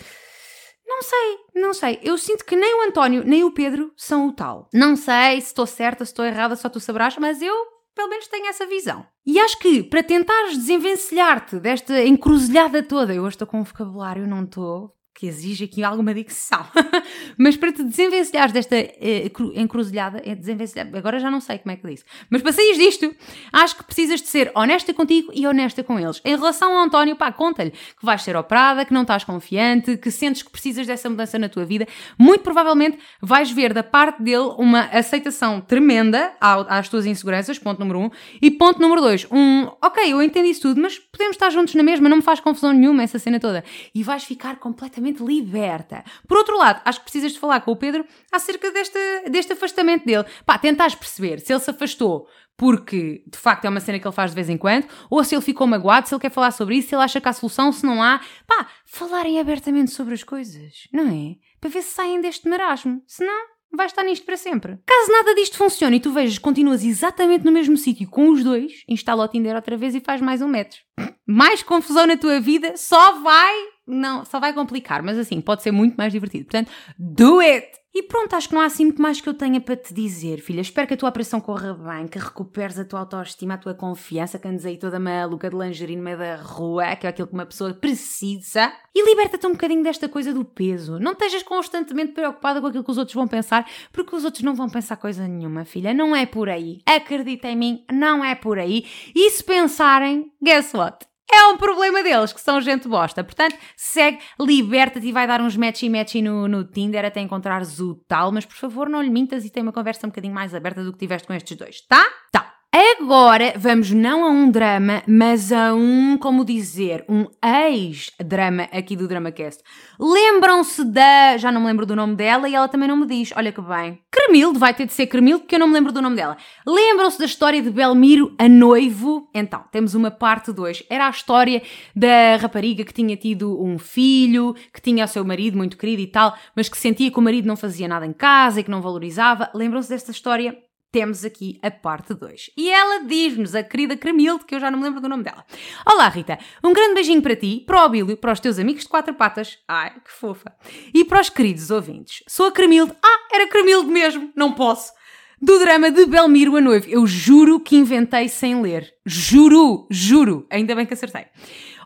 Não 0.86 1.02
sei, 1.02 1.38
não 1.54 1.72
sei. 1.72 2.00
Eu 2.02 2.18
sinto 2.18 2.44
que 2.44 2.56
nem 2.56 2.74
o 2.74 2.88
António 2.88 3.22
nem 3.24 3.44
o 3.44 3.52
Pedro 3.52 3.92
são 3.96 4.26
o 4.26 4.32
tal. 4.32 4.68
Não 4.74 4.96
sei 4.96 5.40
se 5.40 5.46
estou 5.46 5.64
certa, 5.64 6.04
se 6.04 6.10
estou 6.10 6.24
errada, 6.24 6.56
só 6.56 6.68
tu 6.68 6.80
saberás, 6.80 7.16
mas 7.16 7.40
eu 7.40 7.54
pelo 7.94 8.08
menos 8.08 8.28
tenho 8.28 8.46
essa 8.46 8.66
visão. 8.66 9.06
E 9.26 9.38
acho 9.38 9.58
que 9.58 9.82
para 9.82 10.02
tentares 10.02 10.56
desenvencilhar-te 10.56 11.58
desta 11.58 12.02
encruzilhada 12.04 12.82
toda, 12.82 13.14
eu 13.14 13.22
hoje 13.22 13.34
estou 13.34 13.46
com 13.46 13.60
um 13.60 13.64
vocabulário, 13.64 14.26
não 14.26 14.44
estou, 14.44 14.94
que 15.20 15.26
exige 15.26 15.64
aqui 15.64 15.84
alguma 15.84 16.14
dicção. 16.14 16.64
mas 17.36 17.54
para 17.54 17.70
te 17.70 17.84
desenvencilhares 17.84 18.54
desta 18.54 18.74
uh, 18.74 19.52
encruzilhada, 19.54 20.22
é 20.24 20.34
desenvencilhar, 20.34 20.88
agora 20.94 21.18
já 21.18 21.30
não 21.30 21.40
sei 21.40 21.58
como 21.58 21.72
é 21.72 21.76
que 21.76 21.86
diz, 21.86 22.02
mas 22.30 22.40
para 22.40 22.52
sair 22.52 22.78
disto, 22.78 23.14
acho 23.52 23.76
que 23.76 23.84
precisas 23.84 24.22
de 24.22 24.28
ser 24.28 24.50
honesta 24.54 24.94
contigo 24.94 25.30
e 25.34 25.46
honesta 25.46 25.84
com 25.84 26.00
eles. 26.00 26.22
Em 26.24 26.34
relação 26.34 26.72
ao 26.72 26.84
António, 26.84 27.16
pá, 27.16 27.30
conta-lhe 27.30 27.70
que 27.70 28.02
vais 28.02 28.22
ser 28.22 28.34
operada, 28.34 28.82
que 28.86 28.94
não 28.94 29.02
estás 29.02 29.22
confiante, 29.22 29.98
que 29.98 30.10
sentes 30.10 30.42
que 30.42 30.50
precisas 30.50 30.86
dessa 30.86 31.10
mudança 31.10 31.38
na 31.38 31.50
tua 31.50 31.66
vida. 31.66 31.86
Muito 32.18 32.42
provavelmente 32.42 32.98
vais 33.20 33.50
ver 33.50 33.74
da 33.74 33.82
parte 33.82 34.22
dele 34.22 34.54
uma 34.56 34.84
aceitação 34.86 35.60
tremenda 35.60 36.32
às 36.40 36.88
tuas 36.88 37.04
inseguranças, 37.04 37.58
ponto 37.58 37.78
número 37.78 37.98
um. 37.98 38.10
E 38.40 38.50
ponto 38.50 38.80
número 38.80 39.02
dois, 39.02 39.26
um, 39.30 39.66
ok, 39.82 40.10
eu 40.10 40.22
entendi 40.22 40.48
isso 40.48 40.62
tudo, 40.62 40.80
mas 40.80 40.98
podemos 40.98 41.36
estar 41.36 41.50
juntos 41.50 41.74
na 41.74 41.82
mesma, 41.82 42.08
não 42.08 42.16
me 42.16 42.22
faz 42.22 42.40
confusão 42.40 42.72
nenhuma 42.72 43.02
essa 43.02 43.18
cena 43.18 43.38
toda. 43.38 43.62
E 43.94 44.02
vais 44.02 44.24
ficar 44.24 44.56
completamente 44.56 45.09
completamente 45.10 45.22
liberta. 45.22 46.04
Por 46.26 46.38
outro 46.38 46.56
lado, 46.56 46.80
acho 46.84 47.00
que 47.00 47.04
precisas 47.04 47.32
de 47.32 47.38
falar 47.38 47.60
com 47.60 47.72
o 47.72 47.76
Pedro 47.76 48.04
acerca 48.30 48.70
deste, 48.70 48.98
deste 49.30 49.52
afastamento 49.52 50.04
dele. 50.04 50.24
Pá, 50.46 50.58
tentares 50.58 50.94
perceber 50.94 51.40
se 51.40 51.52
ele 51.52 51.60
se 51.60 51.70
afastou 51.70 52.26
porque 52.56 53.24
de 53.26 53.38
facto 53.38 53.64
é 53.64 53.70
uma 53.70 53.80
cena 53.80 53.98
que 53.98 54.06
ele 54.06 54.14
faz 54.14 54.32
de 54.32 54.34
vez 54.34 54.50
em 54.50 54.58
quando, 54.58 54.86
ou 55.08 55.24
se 55.24 55.34
ele 55.34 55.40
ficou 55.40 55.66
magoado, 55.66 56.06
se 56.06 56.14
ele 56.14 56.20
quer 56.20 56.30
falar 56.30 56.50
sobre 56.50 56.76
isso, 56.76 56.90
se 56.90 56.94
ele 56.94 57.02
acha 57.02 57.18
que 57.18 57.26
há 57.26 57.32
solução, 57.32 57.72
se 57.72 57.86
não 57.86 58.02
há. 58.02 58.20
Pá, 58.46 58.68
falarem 58.84 59.40
abertamente 59.40 59.92
sobre 59.92 60.12
as 60.12 60.22
coisas, 60.22 60.86
não 60.92 61.08
é? 61.08 61.36
Para 61.58 61.70
ver 61.70 61.80
se 61.80 61.94
saem 61.94 62.20
deste 62.20 62.46
marasmo. 62.46 63.02
Se 63.06 63.24
não, 63.24 63.46
vai 63.72 63.86
estar 63.86 64.02
nisto 64.02 64.26
para 64.26 64.36
sempre. 64.36 64.78
Caso 64.84 65.10
nada 65.10 65.34
disto 65.34 65.56
funcione 65.56 65.96
e 65.96 66.00
tu 66.00 66.12
vejas 66.12 66.38
continuas 66.38 66.84
exatamente 66.84 67.46
no 67.46 67.52
mesmo 67.52 67.78
sítio 67.78 68.06
com 68.10 68.28
os 68.28 68.44
dois, 68.44 68.84
instala 68.86 69.24
o 69.24 69.28
Tinder 69.28 69.56
outra 69.56 69.78
vez 69.78 69.94
e 69.94 70.00
faz 70.00 70.20
mais 70.20 70.42
um 70.42 70.48
metro. 70.48 70.78
Mais 71.26 71.62
confusão 71.62 72.06
na 72.06 72.16
tua 72.16 72.40
vida 72.40 72.76
só 72.76 73.20
vai 73.20 73.54
não, 73.90 74.24
só 74.24 74.40
vai 74.40 74.52
complicar, 74.52 75.02
mas 75.02 75.18
assim, 75.18 75.40
pode 75.40 75.62
ser 75.62 75.70
muito 75.70 75.96
mais 75.96 76.12
divertido. 76.12 76.44
Portanto, 76.44 76.70
do 76.98 77.40
it! 77.40 77.80
E 77.92 78.04
pronto, 78.04 78.34
acho 78.36 78.48
que 78.48 78.54
não 78.54 78.62
há 78.62 78.66
assim 78.66 78.84
muito 78.84 79.02
mais 79.02 79.20
que 79.20 79.28
eu 79.28 79.34
tenha 79.34 79.60
para 79.60 79.74
te 79.74 79.92
dizer, 79.92 80.40
filha. 80.40 80.60
Espero 80.60 80.86
que 80.86 80.94
a 80.94 80.96
tua 80.96 81.08
operação 81.08 81.40
corra 81.40 81.74
bem, 81.74 82.06
que 82.06 82.20
recuperes 82.20 82.78
a 82.78 82.84
tua 82.84 83.00
autoestima, 83.00 83.54
a 83.54 83.58
tua 83.58 83.74
confiança, 83.74 84.38
que 84.38 84.46
andes 84.46 84.64
aí 84.64 84.76
toda 84.76 85.00
maluca 85.00 85.50
de 85.50 85.56
lingerie 85.56 85.96
no 85.96 86.02
meio 86.04 86.16
da 86.16 86.36
rua, 86.36 86.94
que 86.94 87.04
é 87.04 87.10
aquilo 87.10 87.26
que 87.26 87.34
uma 87.34 87.46
pessoa 87.46 87.74
precisa. 87.74 88.72
E 88.94 89.04
liberta-te 89.04 89.44
um 89.44 89.52
bocadinho 89.52 89.82
desta 89.82 90.08
coisa 90.08 90.32
do 90.32 90.44
peso. 90.44 91.00
Não 91.00 91.12
estejas 91.12 91.42
constantemente 91.42 92.12
preocupada 92.12 92.60
com 92.60 92.68
aquilo 92.68 92.84
que 92.84 92.90
os 92.92 92.98
outros 92.98 93.14
vão 93.14 93.26
pensar, 93.26 93.68
porque 93.92 94.14
os 94.14 94.24
outros 94.24 94.44
não 94.44 94.54
vão 94.54 94.68
pensar 94.68 94.96
coisa 94.96 95.26
nenhuma, 95.26 95.64
filha. 95.64 95.92
Não 95.92 96.14
é 96.14 96.26
por 96.26 96.48
aí. 96.48 96.82
Acredita 96.86 97.48
em 97.48 97.56
mim, 97.56 97.84
não 97.90 98.24
é 98.24 98.36
por 98.36 98.60
aí. 98.60 98.86
E 99.12 99.30
se 99.30 99.42
pensarem, 99.42 100.32
guess 100.40 100.72
what? 100.74 101.09
É 101.34 101.46
um 101.48 101.56
problema 101.56 102.02
deles, 102.02 102.32
que 102.32 102.40
são 102.40 102.60
gente 102.60 102.88
bosta. 102.88 103.22
Portanto, 103.24 103.56
segue, 103.76 104.18
liberta-te 104.38 105.06
e 105.06 105.12
vai 105.12 105.26
dar 105.26 105.40
uns 105.40 105.56
match 105.56 105.82
e 105.82 105.88
match 105.88 106.16
no, 106.16 106.48
no 106.48 106.64
Tinder 106.64 107.04
até 107.04 107.20
encontrares 107.20 107.80
o 107.80 107.94
tal, 108.06 108.32
mas 108.32 108.44
por 108.44 108.56
favor 108.56 108.88
não 108.88 109.02
lhe 109.02 109.10
mintas 109.10 109.44
e 109.44 109.50
tem 109.50 109.62
uma 109.62 109.72
conversa 109.72 110.06
um 110.06 110.10
bocadinho 110.10 110.34
mais 110.34 110.54
aberta 110.54 110.84
do 110.84 110.92
que 110.92 110.98
tiveste 110.98 111.26
com 111.26 111.34
estes 111.34 111.56
dois, 111.56 111.80
tá? 111.82 112.04
Tá. 112.32 112.59
Agora 112.72 113.54
vamos 113.56 113.90
não 113.90 114.24
a 114.24 114.28
um 114.28 114.48
drama, 114.48 115.02
mas 115.04 115.50
a 115.50 115.74
um, 115.74 116.16
como 116.16 116.44
dizer, 116.44 117.04
um 117.08 117.26
ex-drama 117.44 118.68
aqui 118.70 118.94
do 118.94 119.08
DramaCast. 119.08 119.60
Lembram-se 119.98 120.84
da. 120.84 121.36
Já 121.36 121.50
não 121.50 121.62
me 121.62 121.66
lembro 121.66 121.84
do 121.84 121.96
nome 121.96 122.14
dela 122.14 122.48
e 122.48 122.54
ela 122.54 122.68
também 122.68 122.86
não 122.86 122.96
me 122.96 123.06
diz. 123.06 123.32
Olha 123.34 123.50
que 123.50 123.60
bem. 123.60 123.98
Cremilde, 124.08 124.56
vai 124.56 124.72
ter 124.72 124.86
de 124.86 124.92
ser 124.92 125.08
Cremilde 125.08 125.42
porque 125.42 125.56
eu 125.56 125.58
não 125.58 125.66
me 125.66 125.74
lembro 125.74 125.90
do 125.90 126.00
nome 126.00 126.14
dela. 126.14 126.36
Lembram-se 126.64 127.18
da 127.18 127.24
história 127.24 127.60
de 127.60 127.70
Belmiro 127.70 128.36
a 128.38 128.48
noivo? 128.48 129.28
Então, 129.34 129.64
temos 129.72 129.96
uma 129.96 130.12
parte 130.12 130.52
2. 130.52 130.84
Era 130.88 131.08
a 131.08 131.10
história 131.10 131.62
da 131.96 132.36
rapariga 132.36 132.84
que 132.84 132.94
tinha 132.94 133.16
tido 133.16 133.60
um 133.60 133.80
filho, 133.80 134.54
que 134.72 134.80
tinha 134.80 135.04
o 135.04 135.08
seu 135.08 135.24
marido 135.24 135.56
muito 135.56 135.76
querido 135.76 136.02
e 136.02 136.06
tal, 136.06 136.36
mas 136.54 136.68
que 136.68 136.78
sentia 136.78 137.10
que 137.10 137.18
o 137.18 137.22
marido 137.22 137.48
não 137.48 137.56
fazia 137.56 137.88
nada 137.88 138.06
em 138.06 138.12
casa 138.12 138.60
e 138.60 138.62
que 138.62 138.70
não 138.70 138.80
valorizava. 138.80 139.50
Lembram-se 139.52 139.88
desta 139.88 140.12
história? 140.12 140.69
Temos 140.92 141.24
aqui 141.24 141.58
a 141.62 141.70
parte 141.70 142.14
2. 142.14 142.50
E 142.56 142.70
ela 142.70 143.04
diz-nos, 143.04 143.54
a 143.54 143.62
querida 143.62 143.96
Cremilde, 143.96 144.44
que 144.44 144.54
eu 144.54 144.60
já 144.60 144.70
não 144.70 144.78
me 144.78 144.84
lembro 144.84 145.00
do 145.00 145.08
nome 145.08 145.22
dela. 145.22 145.44
Olá, 145.86 146.08
Rita. 146.08 146.38
Um 146.62 146.72
grande 146.72 146.94
beijinho 146.94 147.22
para 147.22 147.36
ti, 147.36 147.62
para 147.66 147.76
o 147.76 147.84
Abílio, 147.84 148.16
para 148.16 148.32
os 148.32 148.40
teus 148.40 148.58
amigos 148.58 148.82
de 148.82 148.88
quatro 148.88 149.14
patas. 149.14 149.58
Ai, 149.68 149.92
que 150.04 150.10
fofa. 150.10 150.52
E 150.92 151.04
para 151.04 151.20
os 151.20 151.30
queridos 151.30 151.70
ouvintes. 151.70 152.22
Sou 152.28 152.46
a 152.46 152.52
Cremilde. 152.52 152.92
Ah, 153.02 153.28
era 153.32 153.48
Cremilde 153.48 153.90
mesmo. 153.90 154.32
Não 154.34 154.52
posso. 154.52 154.92
Do 155.40 155.58
drama 155.58 155.90
de 155.90 156.04
Belmiro 156.04 156.56
a 156.56 156.60
Noivo. 156.60 156.86
Eu 156.88 157.06
juro 157.06 157.60
que 157.60 157.76
inventei 157.76 158.28
sem 158.28 158.60
ler. 158.60 158.92
Juro, 159.06 159.86
juro. 159.90 160.46
Ainda 160.50 160.74
bem 160.74 160.84
que 160.84 160.92
acertei. 160.92 161.26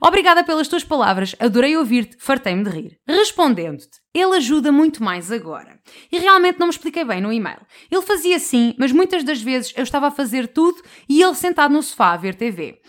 Obrigada 0.06 0.44
pelas 0.44 0.68
tuas 0.68 0.84
palavras, 0.84 1.34
adorei 1.38 1.78
ouvir-te, 1.78 2.18
fartei-me 2.18 2.62
de 2.62 2.68
rir. 2.68 3.00
Respondendo-te, 3.08 4.02
ele 4.12 4.36
ajuda 4.36 4.70
muito 4.70 5.02
mais 5.02 5.32
agora. 5.32 5.80
E 6.12 6.18
realmente 6.18 6.58
não 6.58 6.66
me 6.66 6.72
expliquei 6.72 7.06
bem 7.06 7.22
no 7.22 7.32
e-mail. 7.32 7.60
Ele 7.90 8.02
fazia 8.02 8.38
sim, 8.38 8.74
mas 8.78 8.92
muitas 8.92 9.24
das 9.24 9.40
vezes 9.40 9.72
eu 9.74 9.82
estava 9.82 10.08
a 10.08 10.10
fazer 10.10 10.48
tudo 10.48 10.82
e 11.08 11.22
ele 11.22 11.34
sentado 11.34 11.72
no 11.72 11.82
sofá 11.82 12.12
a 12.12 12.18
ver 12.18 12.34
TV. 12.34 12.82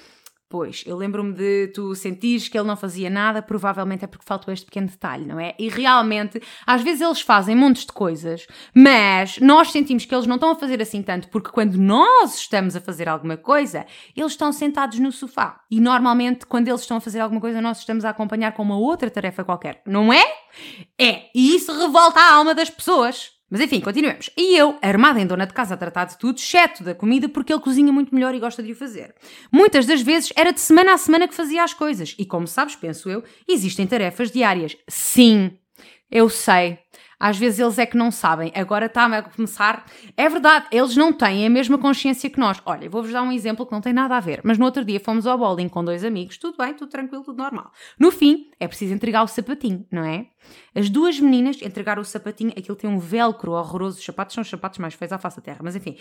Pois, 0.57 0.85
eu 0.85 0.95
lembro-me 0.95 1.33
de 1.33 1.67
tu 1.73 1.93
sentires 1.95 2.47
que 2.47 2.57
ele 2.57 2.65
não 2.65 2.77
fazia 2.77 3.09
nada, 3.09 3.41
provavelmente 3.41 4.05
é 4.05 4.07
porque 4.07 4.23
faltou 4.25 4.53
este 4.53 4.65
pequeno 4.65 4.87
detalhe, 4.87 5.25
não 5.25 5.37
é? 5.37 5.53
E 5.59 5.67
realmente, 5.67 6.41
às 6.65 6.81
vezes 6.81 7.01
eles 7.01 7.19
fazem 7.19 7.53
montes 7.53 7.85
de 7.85 7.91
coisas, 7.91 8.47
mas 8.73 9.37
nós 9.39 9.69
sentimos 9.69 10.05
que 10.05 10.15
eles 10.15 10.25
não 10.25 10.35
estão 10.35 10.51
a 10.51 10.55
fazer 10.55 10.81
assim 10.81 11.03
tanto, 11.03 11.27
porque 11.27 11.49
quando 11.49 11.75
nós 11.75 12.37
estamos 12.37 12.73
a 12.73 12.79
fazer 12.79 13.09
alguma 13.09 13.35
coisa, 13.35 13.85
eles 14.15 14.31
estão 14.31 14.53
sentados 14.53 14.97
no 14.97 15.11
sofá. 15.11 15.59
E 15.69 15.81
normalmente, 15.81 16.45
quando 16.45 16.69
eles 16.69 16.79
estão 16.79 16.95
a 16.95 17.01
fazer 17.01 17.19
alguma 17.19 17.41
coisa, 17.41 17.59
nós 17.59 17.79
estamos 17.79 18.05
a 18.05 18.11
acompanhar 18.11 18.53
com 18.53 18.63
uma 18.63 18.77
outra 18.77 19.11
tarefa 19.11 19.43
qualquer, 19.43 19.81
não 19.85 20.13
é? 20.13 20.23
É, 20.97 21.23
e 21.35 21.53
isso 21.53 21.77
revolta 21.77 22.21
a 22.21 22.33
alma 22.33 22.55
das 22.55 22.69
pessoas. 22.69 23.34
Mas 23.49 23.61
enfim, 23.61 23.79
continuemos. 23.79 24.29
E 24.35 24.57
eu, 24.57 24.77
armada 24.81 25.19
em 25.19 25.27
dona 25.27 25.45
de 25.45 25.53
casa 25.53 25.75
a 25.75 25.77
tratar 25.77 26.05
de 26.05 26.17
tudo, 26.17 26.37
exceto 26.37 26.83
da 26.83 26.95
comida, 26.95 27.29
porque 27.29 27.53
ele 27.53 27.61
cozinha 27.61 27.91
muito 27.91 28.13
melhor 28.13 28.33
e 28.33 28.39
gosta 28.39 28.63
de 28.63 28.71
o 28.71 28.75
fazer. 28.75 29.13
Muitas 29.51 29.85
das 29.85 30.01
vezes 30.01 30.33
era 30.35 30.51
de 30.51 30.59
semana 30.59 30.93
a 30.93 30.97
semana 30.97 31.27
que 31.27 31.35
fazia 31.35 31.63
as 31.63 31.73
coisas. 31.73 32.15
E 32.17 32.25
como 32.25 32.47
sabes, 32.47 32.75
penso 32.75 33.09
eu, 33.09 33.23
existem 33.47 33.85
tarefas 33.85 34.31
diárias. 34.31 34.75
Sim, 34.87 35.57
eu 36.09 36.29
sei. 36.29 36.79
Às 37.19 37.37
vezes 37.37 37.59
eles 37.59 37.77
é 37.77 37.85
que 37.85 37.97
não 37.97 38.11
sabem. 38.11 38.51
Agora 38.55 38.85
está 38.87 39.05
a 39.05 39.21
começar. 39.23 39.85
É 40.15 40.27
verdade, 40.27 40.67
eles 40.71 40.95
não 40.95 41.11
têm 41.13 41.45
a 41.45 41.49
mesma 41.49 41.77
consciência 41.77 42.29
que 42.29 42.39
nós. 42.39 42.61
Olha, 42.65 42.89
vou-vos 42.89 43.11
dar 43.11 43.21
um 43.23 43.31
exemplo 43.31 43.65
que 43.65 43.71
não 43.71 43.81
tem 43.81 43.93
nada 43.93 44.15
a 44.17 44.19
ver. 44.19 44.41
Mas 44.43 44.57
no 44.57 44.65
outro 44.65 44.83
dia 44.83 44.99
fomos 44.99 45.25
ao 45.25 45.37
bowling 45.37 45.69
com 45.69 45.83
dois 45.83 46.03
amigos. 46.03 46.37
Tudo 46.37 46.57
bem, 46.57 46.73
tudo 46.73 46.89
tranquilo, 46.89 47.23
tudo 47.23 47.37
normal. 47.37 47.71
No 47.99 48.11
fim, 48.11 48.49
é 48.59 48.67
preciso 48.67 48.93
entregar 48.93 49.23
o 49.23 49.27
sapatinho, 49.27 49.85
não 49.91 50.03
é? 50.03 50.27
As 50.73 50.89
duas 50.89 51.19
meninas 51.19 51.61
entregaram 51.61 52.01
o 52.01 52.05
sapatinho, 52.05 52.51
aquilo 52.51 52.75
tem 52.75 52.89
um 52.89 52.99
velcro 52.99 53.53
horroroso, 53.53 53.97
os 53.97 54.05
sapatos 54.05 54.33
são 54.33 54.41
os 54.41 54.49
sapatos 54.49 54.77
mais 54.77 54.93
feios 54.93 55.13
à 55.13 55.17
face 55.17 55.37
da 55.37 55.41
terra, 55.41 55.59
mas 55.63 55.75
enfim, 55.75 55.95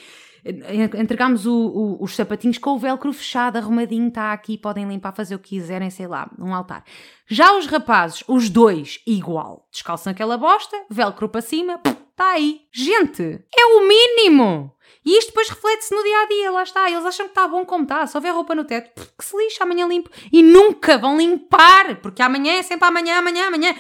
entregámos 0.99 1.47
o, 1.47 1.55
o, 1.55 2.03
os 2.03 2.17
sapatinhos 2.17 2.59
com 2.59 2.71
o 2.71 2.79
velcro 2.79 3.13
fechado, 3.13 3.57
arrumadinho, 3.57 4.09
está 4.09 4.33
aqui, 4.33 4.59
podem 4.59 4.87
limpar, 4.89 5.13
fazer 5.13 5.37
o 5.37 5.39
que 5.39 5.51
quiserem, 5.51 5.91
sei 5.91 6.09
lá, 6.09 6.29
um 6.39 6.53
altar. 6.53 6.85
Já 7.27 7.57
os 7.57 7.67
rapazes, 7.67 8.25
os 8.27 8.51
dois, 8.51 9.01
igual, 9.07 9.69
descalçam 9.71 10.11
aquela 10.11 10.37
bosta, 10.37 10.77
velcro 11.05 11.29
para 11.29 11.43
cima, 11.43 11.81
está 11.85 12.33
aí. 12.33 12.63
Gente, 12.73 13.45
é 13.57 13.67
o 13.67 13.87
mínimo! 13.87 14.75
E 15.05 15.19
isto 15.19 15.29
depois 15.29 15.51
reflete-se 15.51 15.95
no 15.95 16.03
dia 16.03 16.23
a 16.23 16.27
dia, 16.27 16.51
lá 16.51 16.63
está. 16.63 16.91
Eles 16.91 17.05
acham 17.05 17.27
que 17.27 17.33
está 17.33 17.47
bom 17.47 17.65
como 17.65 17.83
está. 17.83 18.07
Se 18.07 18.17
houver 18.17 18.33
roupa 18.33 18.55
no 18.55 18.65
teto, 18.65 19.07
que 19.19 19.25
se 19.25 19.37
lixa, 19.37 19.63
amanhã 19.63 19.87
limpo. 19.87 20.09
E 20.33 20.43
nunca 20.43 20.97
vão 20.97 21.19
limpar, 21.19 22.01
porque 22.01 22.23
amanhã 22.23 22.55
é 22.55 22.63
sempre 22.63 22.89
amanhã, 22.89 23.19
amanhã, 23.19 23.49
amanhã. 23.49 23.75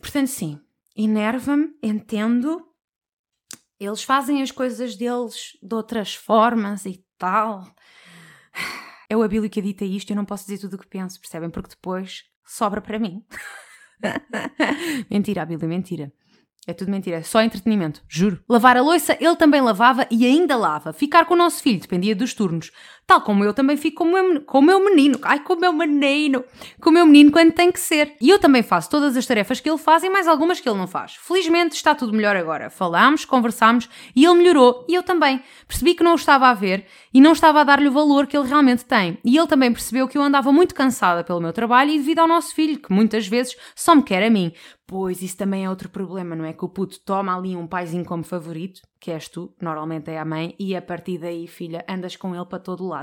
Portanto, 0.00 0.28
sim, 0.28 0.60
enerva-me, 0.96 1.74
entendo. 1.82 2.64
Eles 3.80 4.04
fazem 4.04 4.40
as 4.42 4.52
coisas 4.52 4.94
deles 4.94 5.58
de 5.60 5.74
outras 5.74 6.14
formas 6.14 6.86
e 6.86 7.04
tal. 7.16 7.66
É 9.10 9.16
o 9.16 9.22
Abílio 9.22 9.50
que 9.50 9.58
edita 9.58 9.84
isto 9.84 10.10
eu 10.10 10.16
não 10.16 10.24
posso 10.24 10.44
dizer 10.44 10.58
tudo 10.58 10.74
o 10.74 10.78
que 10.78 10.86
penso, 10.86 11.18
percebem? 11.18 11.50
Porque 11.50 11.70
depois 11.70 12.24
sobra 12.44 12.80
para 12.80 12.98
mim. 12.98 13.24
mentira, 15.10 15.42
Abílio, 15.42 15.68
mentira. 15.68 16.12
É 16.68 16.74
tudo 16.74 16.90
mentira, 16.90 17.16
é 17.16 17.22
só 17.22 17.40
entretenimento, 17.40 18.02
juro. 18.06 18.40
Lavar 18.46 18.76
a 18.76 18.82
louça, 18.82 19.16
ele 19.18 19.34
também 19.36 19.62
lavava 19.62 20.06
e 20.10 20.26
ainda 20.26 20.54
lava. 20.54 20.92
Ficar 20.92 21.24
com 21.24 21.32
o 21.32 21.36
nosso 21.36 21.62
filho 21.62 21.80
dependia 21.80 22.14
dos 22.14 22.34
turnos. 22.34 22.70
Tal 23.08 23.22
como 23.22 23.42
eu 23.42 23.54
também 23.54 23.78
fico 23.78 24.04
com 24.04 24.10
o 24.10 24.12
meu, 24.12 24.42
com 24.42 24.58
o 24.58 24.62
meu 24.62 24.84
menino. 24.84 25.18
Ai, 25.22 25.40
com 25.42 25.54
o 25.54 25.58
meu 25.58 25.72
menino. 25.72 26.44
Com 26.78 26.90
o 26.90 26.92
meu 26.92 27.06
menino 27.06 27.32
quando 27.32 27.52
tem 27.52 27.72
que 27.72 27.80
ser. 27.80 28.14
E 28.20 28.28
eu 28.28 28.38
também 28.38 28.62
faço 28.62 28.90
todas 28.90 29.16
as 29.16 29.24
tarefas 29.24 29.60
que 29.60 29.70
ele 29.70 29.78
faz 29.78 30.04
e 30.04 30.10
mais 30.10 30.28
algumas 30.28 30.60
que 30.60 30.68
ele 30.68 30.76
não 30.76 30.86
faz. 30.86 31.14
Felizmente 31.14 31.74
está 31.74 31.94
tudo 31.94 32.12
melhor 32.12 32.36
agora. 32.36 32.68
Falámos, 32.68 33.24
conversámos 33.24 33.88
e 34.14 34.26
ele 34.26 34.34
melhorou 34.34 34.84
e 34.86 34.94
eu 34.94 35.02
também. 35.02 35.42
Percebi 35.66 35.94
que 35.94 36.04
não 36.04 36.12
o 36.12 36.16
estava 36.16 36.48
a 36.48 36.54
ver 36.54 36.84
e 37.14 37.18
não 37.18 37.32
estava 37.32 37.62
a 37.62 37.64
dar-lhe 37.64 37.88
o 37.88 37.92
valor 37.92 38.26
que 38.26 38.36
ele 38.36 38.46
realmente 38.46 38.84
tem. 38.84 39.16
E 39.24 39.38
ele 39.38 39.46
também 39.46 39.72
percebeu 39.72 40.06
que 40.06 40.18
eu 40.18 40.22
andava 40.22 40.52
muito 40.52 40.74
cansada 40.74 41.24
pelo 41.24 41.40
meu 41.40 41.54
trabalho 41.54 41.90
e 41.90 41.96
devido 41.96 42.18
ao 42.18 42.28
nosso 42.28 42.54
filho, 42.54 42.78
que 42.78 42.92
muitas 42.92 43.26
vezes 43.26 43.56
só 43.74 43.94
me 43.94 44.02
quer 44.02 44.22
a 44.22 44.28
mim. 44.28 44.52
Pois 44.86 45.20
isso 45.20 45.36
também 45.36 45.66
é 45.66 45.68
outro 45.68 45.90
problema, 45.90 46.34
não 46.34 46.46
é? 46.46 46.54
Que 46.54 46.64
o 46.64 46.68
puto 46.68 46.98
toma 47.00 47.36
ali 47.36 47.54
um 47.54 47.66
paizinho 47.66 48.06
como 48.06 48.22
favorito, 48.22 48.80
que 48.98 49.10
és 49.10 49.28
tu, 49.28 49.54
normalmente 49.60 50.10
é 50.10 50.18
a 50.18 50.24
mãe, 50.24 50.56
e 50.58 50.74
a 50.74 50.80
partir 50.80 51.18
daí, 51.18 51.46
filha, 51.46 51.84
andas 51.86 52.16
com 52.16 52.34
ele 52.34 52.46
para 52.46 52.58
todo 52.58 52.88
lado. 52.88 52.97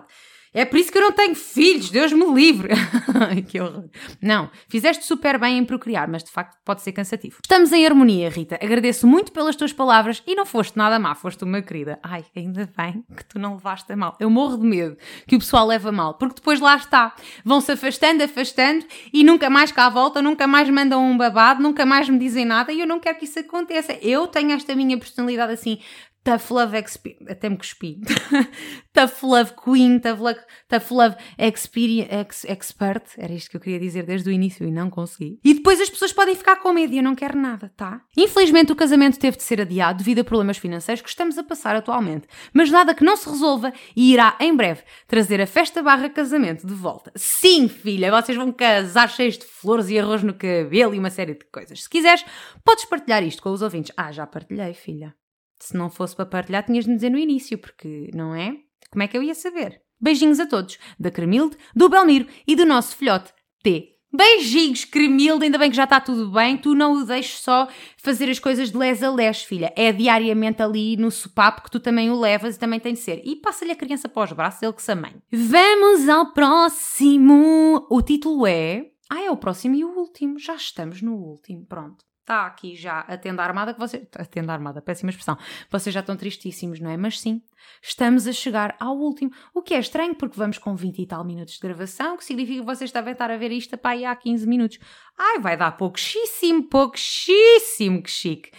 É 0.55 0.63
por 0.63 0.79
isso 0.79 0.89
que 0.89 0.97
eu 0.97 1.01
não 1.01 1.11
tenho 1.11 1.35
filhos, 1.35 1.89
Deus 1.89 2.13
me 2.13 2.25
livre. 2.33 2.69
que 3.45 3.59
horror. 3.59 3.89
Não, 4.21 4.49
fizeste 4.69 5.03
super 5.03 5.37
bem 5.37 5.57
em 5.57 5.65
procriar, 5.65 6.07
mas 6.07 6.23
de 6.23 6.31
facto 6.31 6.57
pode 6.63 6.81
ser 6.81 6.93
cansativo. 6.93 7.39
Estamos 7.43 7.73
em 7.73 7.85
harmonia, 7.85 8.29
Rita. 8.29 8.55
Agradeço 8.55 9.05
muito 9.05 9.33
pelas 9.33 9.57
tuas 9.57 9.73
palavras 9.73 10.23
e 10.25 10.33
não 10.33 10.45
foste 10.45 10.77
nada 10.77 10.97
má, 10.97 11.13
foste 11.13 11.43
uma 11.43 11.61
querida. 11.61 11.99
Ai, 12.01 12.23
ainda 12.33 12.71
bem 12.77 13.03
que 13.17 13.25
tu 13.25 13.37
não 13.37 13.55
levaste 13.55 13.91
a 13.91 13.97
mal. 13.97 14.15
Eu 14.17 14.29
morro 14.29 14.57
de 14.57 14.65
medo 14.65 14.97
que 15.27 15.35
o 15.35 15.39
pessoal 15.39 15.67
leve 15.67 15.89
a 15.89 15.91
mal, 15.91 16.13
porque 16.13 16.35
depois 16.35 16.61
lá 16.61 16.77
está. 16.77 17.13
Vão-se 17.43 17.73
afastando, 17.73 18.23
afastando 18.23 18.85
e 19.11 19.25
nunca 19.25 19.49
mais 19.49 19.73
cá 19.73 19.87
à 19.87 19.89
volta, 19.89 20.21
nunca 20.21 20.47
mais 20.47 20.69
mandam 20.69 21.05
um 21.05 21.17
babado, 21.17 21.61
nunca 21.61 21.85
mais 21.85 22.07
me 22.07 22.17
dizem 22.17 22.45
nada 22.45 22.71
e 22.71 22.79
eu 22.79 22.87
não 22.87 23.01
quero 23.01 23.17
que 23.17 23.25
isso 23.25 23.39
aconteça. 23.39 23.91
Eu 24.01 24.25
tenho 24.25 24.53
esta 24.53 24.73
minha 24.73 24.97
personalidade 24.97 25.51
assim 25.51 25.79
Tough 26.25 26.49
Love 26.49 26.75
Experience. 26.75 27.31
Até 27.31 27.47
me 27.47 27.55
cuspi. 27.55 28.01
tough 28.91 29.21
Love 29.21 29.53
Queen, 29.63 29.99
Tough 29.99 30.19
Love, 30.19 30.39
tough 30.67 30.89
love 30.89 31.15
experience, 31.37 32.09
ex, 32.11 32.45
Expert. 32.45 33.03
Era 33.15 33.31
isto 33.31 33.51
que 33.51 33.57
eu 33.57 33.61
queria 33.61 33.79
dizer 33.79 34.07
desde 34.07 34.27
o 34.27 34.33
início 34.33 34.67
e 34.67 34.71
não 34.71 34.89
consegui. 34.89 35.39
E 35.43 35.53
depois 35.53 35.79
as 35.79 35.89
pessoas 35.89 36.11
podem 36.11 36.35
ficar 36.35 36.55
com 36.55 36.73
medo 36.73 36.93
e 36.93 36.97
eu 36.97 37.03
não 37.03 37.13
quero 37.13 37.37
nada, 37.37 37.71
tá? 37.77 38.01
Infelizmente 38.17 38.71
o 38.71 38.75
casamento 38.75 39.19
teve 39.19 39.37
de 39.37 39.43
ser 39.43 39.61
adiado 39.61 39.99
devido 39.99 40.19
a 40.19 40.23
problemas 40.23 40.57
financeiros 40.57 41.03
que 41.03 41.09
estamos 41.09 41.37
a 41.37 41.43
passar 41.43 41.75
atualmente. 41.75 42.27
Mas 42.51 42.71
nada 42.71 42.95
que 42.95 43.03
não 43.03 43.15
se 43.15 43.29
resolva 43.29 43.71
e 43.95 44.11
irá 44.11 44.35
em 44.39 44.55
breve 44.55 44.81
trazer 45.07 45.39
a 45.39 45.45
festa 45.45 45.83
barra 45.83 46.09
casamento 46.09 46.65
de 46.65 46.73
volta. 46.73 47.11
Sim, 47.15 47.67
filha, 47.67 48.09
vocês 48.09 48.35
vão 48.35 48.51
casar 48.51 49.11
cheios 49.11 49.37
de 49.37 49.45
flores 49.45 49.89
e 49.89 49.99
arroz 49.99 50.23
no 50.23 50.33
cabelo 50.33 50.95
e 50.95 50.97
uma 50.97 51.11
série 51.11 51.35
de 51.35 51.45
coisas. 51.51 51.83
Se 51.83 51.89
quiseres, 51.89 52.25
podes 52.63 52.85
partilhar 52.85 53.23
isto 53.23 53.43
com 53.43 53.51
os 53.51 53.61
ouvintes. 53.61 53.93
Ah, 53.95 54.11
já 54.11 54.25
partilhei, 54.25 54.73
filha. 54.73 55.13
Se 55.59 55.75
não 55.75 55.89
fosse 55.89 56.15
para 56.15 56.25
partilhar, 56.25 56.65
tinhas 56.65 56.85
de 56.85 56.91
me 56.91 56.95
dizer 56.95 57.09
no 57.09 57.17
início, 57.17 57.57
porque, 57.57 58.09
não 58.13 58.35
é? 58.35 58.57
Como 58.91 59.03
é 59.03 59.07
que 59.07 59.17
eu 59.17 59.23
ia 59.23 59.35
saber? 59.35 59.81
Beijinhos 59.99 60.39
a 60.39 60.45
todos, 60.45 60.77
da 60.99 61.09
Cremilde, 61.09 61.57
do 61.75 61.89
Belmiro 61.89 62.27
e 62.45 62.55
do 62.55 62.65
nosso 62.65 62.95
filhote 62.95 63.33
T. 63.63 63.95
Beijinhos, 64.15 64.85
Cremilde, 64.85 65.45
ainda 65.45 65.57
bem 65.57 65.69
que 65.69 65.75
já 65.75 65.83
está 65.83 65.99
tudo 65.99 66.31
bem. 66.31 66.55
Tu 66.55 66.73
não 66.73 66.93
o 66.93 67.05
deixes 67.05 67.39
só 67.39 67.67
fazer 67.97 68.29
as 68.29 68.39
coisas 68.39 68.71
de 68.71 68.77
les 68.77 69.03
a 69.03 69.11
les, 69.11 69.43
filha. 69.43 69.73
É 69.75 69.91
diariamente 69.91 70.61
ali 70.61 70.95
no 70.95 71.11
sopapo 71.11 71.63
que 71.63 71.71
tu 71.71 71.79
também 71.79 72.09
o 72.09 72.19
levas 72.19 72.55
e 72.55 72.59
também 72.59 72.79
tem 72.79 72.93
de 72.93 72.99
ser. 72.99 73.21
E 73.25 73.35
passa-lhe 73.35 73.71
a 73.71 73.75
criança 73.75 74.07
para 74.07 74.23
os 74.23 74.31
braços, 74.31 74.61
ele 74.61 74.73
que 74.73 74.81
se 74.81 74.91
amém. 74.91 75.15
Vamos 75.31 76.07
ao 76.07 76.31
próximo. 76.31 77.85
O 77.89 78.01
título 78.01 78.47
é. 78.47 78.85
Ah, 79.09 79.21
é 79.21 79.29
o 79.29 79.37
próximo 79.37 79.75
e 79.75 79.83
o 79.83 79.97
último. 79.97 80.39
Já 80.39 80.55
estamos 80.55 81.01
no 81.01 81.15
último. 81.15 81.65
Pronto 81.65 82.05
está 82.25 82.47
aqui 82.47 82.75
já 82.75 83.01
a 83.01 83.15
tenda 83.17 83.43
armada 83.43 83.73
que 83.73 83.79
você. 83.79 84.07
A 84.17 84.25
tenda 84.25 84.51
armada, 84.51 84.81
péssima 84.81 85.11
expressão. 85.11 85.37
Vocês 85.69 85.93
já 85.93 85.99
estão 85.99 86.17
tristíssimos, 86.17 86.79
não 86.79 86.89
é? 86.89 86.97
Mas 86.97 87.19
sim, 87.19 87.41
estamos 87.81 88.27
a 88.27 88.33
chegar 88.33 88.75
ao 88.79 88.97
último. 88.97 89.31
O 89.53 89.61
que 89.61 89.75
é 89.75 89.79
estranho, 89.79 90.15
porque 90.15 90.35
vamos 90.37 90.57
com 90.57 90.75
20 90.75 91.01
e 91.01 91.05
tal 91.05 91.23
minutos 91.23 91.53
de 91.53 91.59
gravação, 91.59 92.17
que 92.17 92.25
significa 92.25 92.59
que 92.59 92.65
vocês 92.65 92.91
devem 92.91 93.13
estar 93.13 93.29
a 93.29 93.37
ver 93.37 93.51
isto 93.51 93.79
aí 93.83 94.03
há 94.03 94.15
15 94.15 94.47
minutos. 94.47 94.79
Ai, 95.17 95.39
vai 95.39 95.55
dar 95.55 95.77
pouquíssimo, 95.77 96.63
pouquíssimo 96.67 98.01
que 98.01 98.09
chique. 98.09 98.51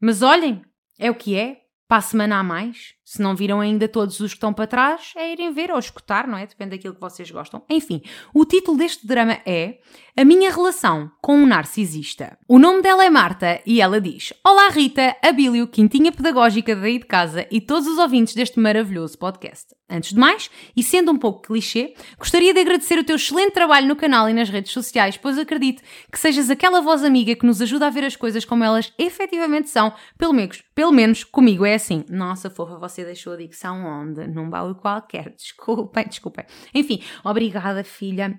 Mas 0.00 0.20
olhem, 0.20 0.62
é 0.98 1.10
o 1.10 1.14
que 1.14 1.38
é. 1.38 1.62
Para 1.86 1.98
a 1.98 2.00
semana 2.00 2.38
a 2.38 2.42
mais, 2.42 2.94
se 3.04 3.20
não 3.20 3.36
viram 3.36 3.60
ainda 3.60 3.86
todos 3.86 4.18
os 4.20 4.32
que 4.32 4.36
estão 4.36 4.52
para 4.52 4.66
trás, 4.66 5.12
é 5.16 5.32
irem 5.32 5.52
ver 5.52 5.70
ou 5.70 5.78
escutar, 5.78 6.26
não 6.26 6.38
é? 6.38 6.46
Depende 6.46 6.70
daquilo 6.70 6.94
que 6.94 7.00
vocês 7.00 7.30
gostam. 7.30 7.62
Enfim, 7.68 8.02
o 8.32 8.44
título 8.44 8.78
deste 8.78 9.06
drama 9.06 9.38
é 9.44 9.78
A 10.16 10.24
Minha 10.24 10.50
Relação 10.50 11.10
com 11.20 11.36
um 11.36 11.46
Narcisista. 11.46 12.38
O 12.48 12.58
nome 12.58 12.80
dela 12.80 13.04
é 13.04 13.10
Marta 13.10 13.60
e 13.66 13.80
ela 13.80 14.00
diz: 14.00 14.32
Olá 14.42 14.68
Rita, 14.70 15.14
Abílio, 15.22 15.66
Quintinha 15.66 16.10
Pedagógica 16.10 16.74
daí 16.74 16.98
de 16.98 17.04
casa 17.04 17.46
e 17.50 17.60
todos 17.60 17.86
os 17.86 17.98
ouvintes 17.98 18.34
deste 18.34 18.58
maravilhoso 18.58 19.18
podcast. 19.18 19.74
Antes 19.88 20.14
de 20.14 20.18
mais, 20.18 20.50
e 20.74 20.82
sendo 20.82 21.12
um 21.12 21.18
pouco 21.18 21.42
clichê, 21.42 21.94
gostaria 22.18 22.54
de 22.54 22.60
agradecer 22.60 22.98
o 22.98 23.04
teu 23.04 23.16
excelente 23.16 23.52
trabalho 23.52 23.86
no 23.86 23.94
canal 23.94 24.30
e 24.30 24.32
nas 24.32 24.48
redes 24.48 24.72
sociais, 24.72 25.18
pois 25.18 25.38
acredito 25.38 25.82
que 26.10 26.18
sejas 26.18 26.48
aquela 26.48 26.80
voz 26.80 27.04
amiga 27.04 27.36
que 27.36 27.44
nos 27.44 27.60
ajuda 27.60 27.86
a 27.86 27.90
ver 27.90 28.04
as 28.04 28.16
coisas 28.16 28.46
como 28.46 28.64
elas 28.64 28.92
efetivamente 28.98 29.68
são, 29.68 29.92
pelo 30.16 30.32
menos, 30.32 30.62
pelo 30.74 30.90
menos 30.90 31.22
comigo 31.22 31.66
é 31.66 31.74
assim. 31.74 32.02
Nossa, 32.08 32.48
fofa, 32.48 32.78
você 32.78 32.93
você 32.94 33.04
deixou 33.04 33.32
a 33.32 33.36
dicção 33.36 33.84
onde? 33.84 34.26
Num 34.26 34.48
baú 34.48 34.74
qualquer. 34.74 35.34
Desculpem, 35.34 36.06
desculpem. 36.06 36.44
Enfim, 36.72 37.02
obrigada, 37.24 37.82
filha. 37.82 38.38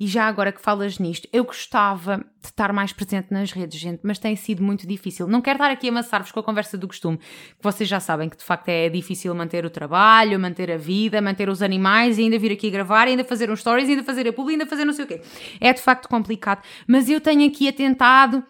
E 0.00 0.06
já 0.08 0.26
agora 0.26 0.50
que 0.50 0.60
falas 0.60 0.98
nisto, 0.98 1.28
eu 1.32 1.44
gostava 1.44 2.16
de 2.16 2.46
estar 2.46 2.72
mais 2.72 2.92
presente 2.92 3.28
nas 3.30 3.52
redes, 3.52 3.78
gente, 3.78 4.00
mas 4.02 4.18
tem 4.18 4.34
sido 4.34 4.60
muito 4.60 4.84
difícil. 4.84 5.28
Não 5.28 5.40
quero 5.40 5.58
estar 5.58 5.70
aqui 5.70 5.86
a 5.86 5.90
amassar-vos 5.92 6.32
com 6.32 6.40
a 6.40 6.42
conversa 6.42 6.76
do 6.76 6.88
costume, 6.88 7.18
que 7.18 7.62
vocês 7.62 7.88
já 7.88 8.00
sabem 8.00 8.28
que 8.28 8.36
de 8.36 8.42
facto 8.42 8.68
é 8.68 8.88
difícil 8.88 9.32
manter 9.32 9.64
o 9.64 9.70
trabalho, 9.70 10.40
manter 10.40 10.72
a 10.72 10.76
vida, 10.76 11.20
manter 11.20 11.48
os 11.48 11.62
animais 11.62 12.18
e 12.18 12.22
ainda 12.22 12.36
vir 12.36 12.50
aqui 12.50 12.68
gravar, 12.68 13.06
ainda 13.06 13.22
fazer 13.22 13.48
uns 13.48 13.60
stories, 13.60 13.88
ainda 13.88 14.02
fazer 14.02 14.26
a 14.26 14.32
publi, 14.32 14.54
ainda 14.54 14.66
fazer 14.66 14.84
não 14.84 14.92
sei 14.92 15.04
o 15.04 15.08
quê. 15.08 15.20
É 15.60 15.72
de 15.72 15.80
facto 15.80 16.08
complicado, 16.08 16.64
mas 16.88 17.08
eu 17.08 17.20
tenho 17.20 17.46
aqui 17.46 17.68
atentado 17.68 18.44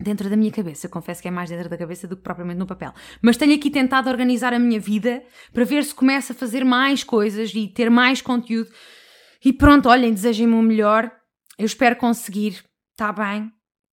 dentro 0.00 0.30
da 0.30 0.36
minha 0.36 0.50
cabeça. 0.50 0.88
Confesso 0.88 1.20
que 1.20 1.28
é 1.28 1.30
mais 1.30 1.50
dentro 1.50 1.68
da 1.68 1.76
cabeça 1.76 2.08
do 2.08 2.16
que 2.16 2.22
propriamente 2.22 2.58
no 2.58 2.66
papel. 2.66 2.92
Mas 3.20 3.36
tenho 3.36 3.54
aqui 3.54 3.70
tentado 3.70 4.08
organizar 4.08 4.52
a 4.52 4.58
minha 4.58 4.80
vida 4.80 5.22
para 5.52 5.64
ver 5.64 5.84
se 5.84 5.94
começo 5.94 6.32
a 6.32 6.34
fazer 6.34 6.64
mais 6.64 7.04
coisas 7.04 7.52
e 7.54 7.68
ter 7.68 7.90
mais 7.90 8.22
conteúdo. 8.22 8.70
E 9.44 9.52
pronto, 9.52 9.88
olhem, 9.88 10.12
desejem-me 10.12 10.54
o 10.54 10.62
melhor. 10.62 11.10
Eu 11.58 11.66
espero 11.66 11.96
conseguir. 11.96 12.64
Tá 12.96 13.12
bem? 13.12 13.50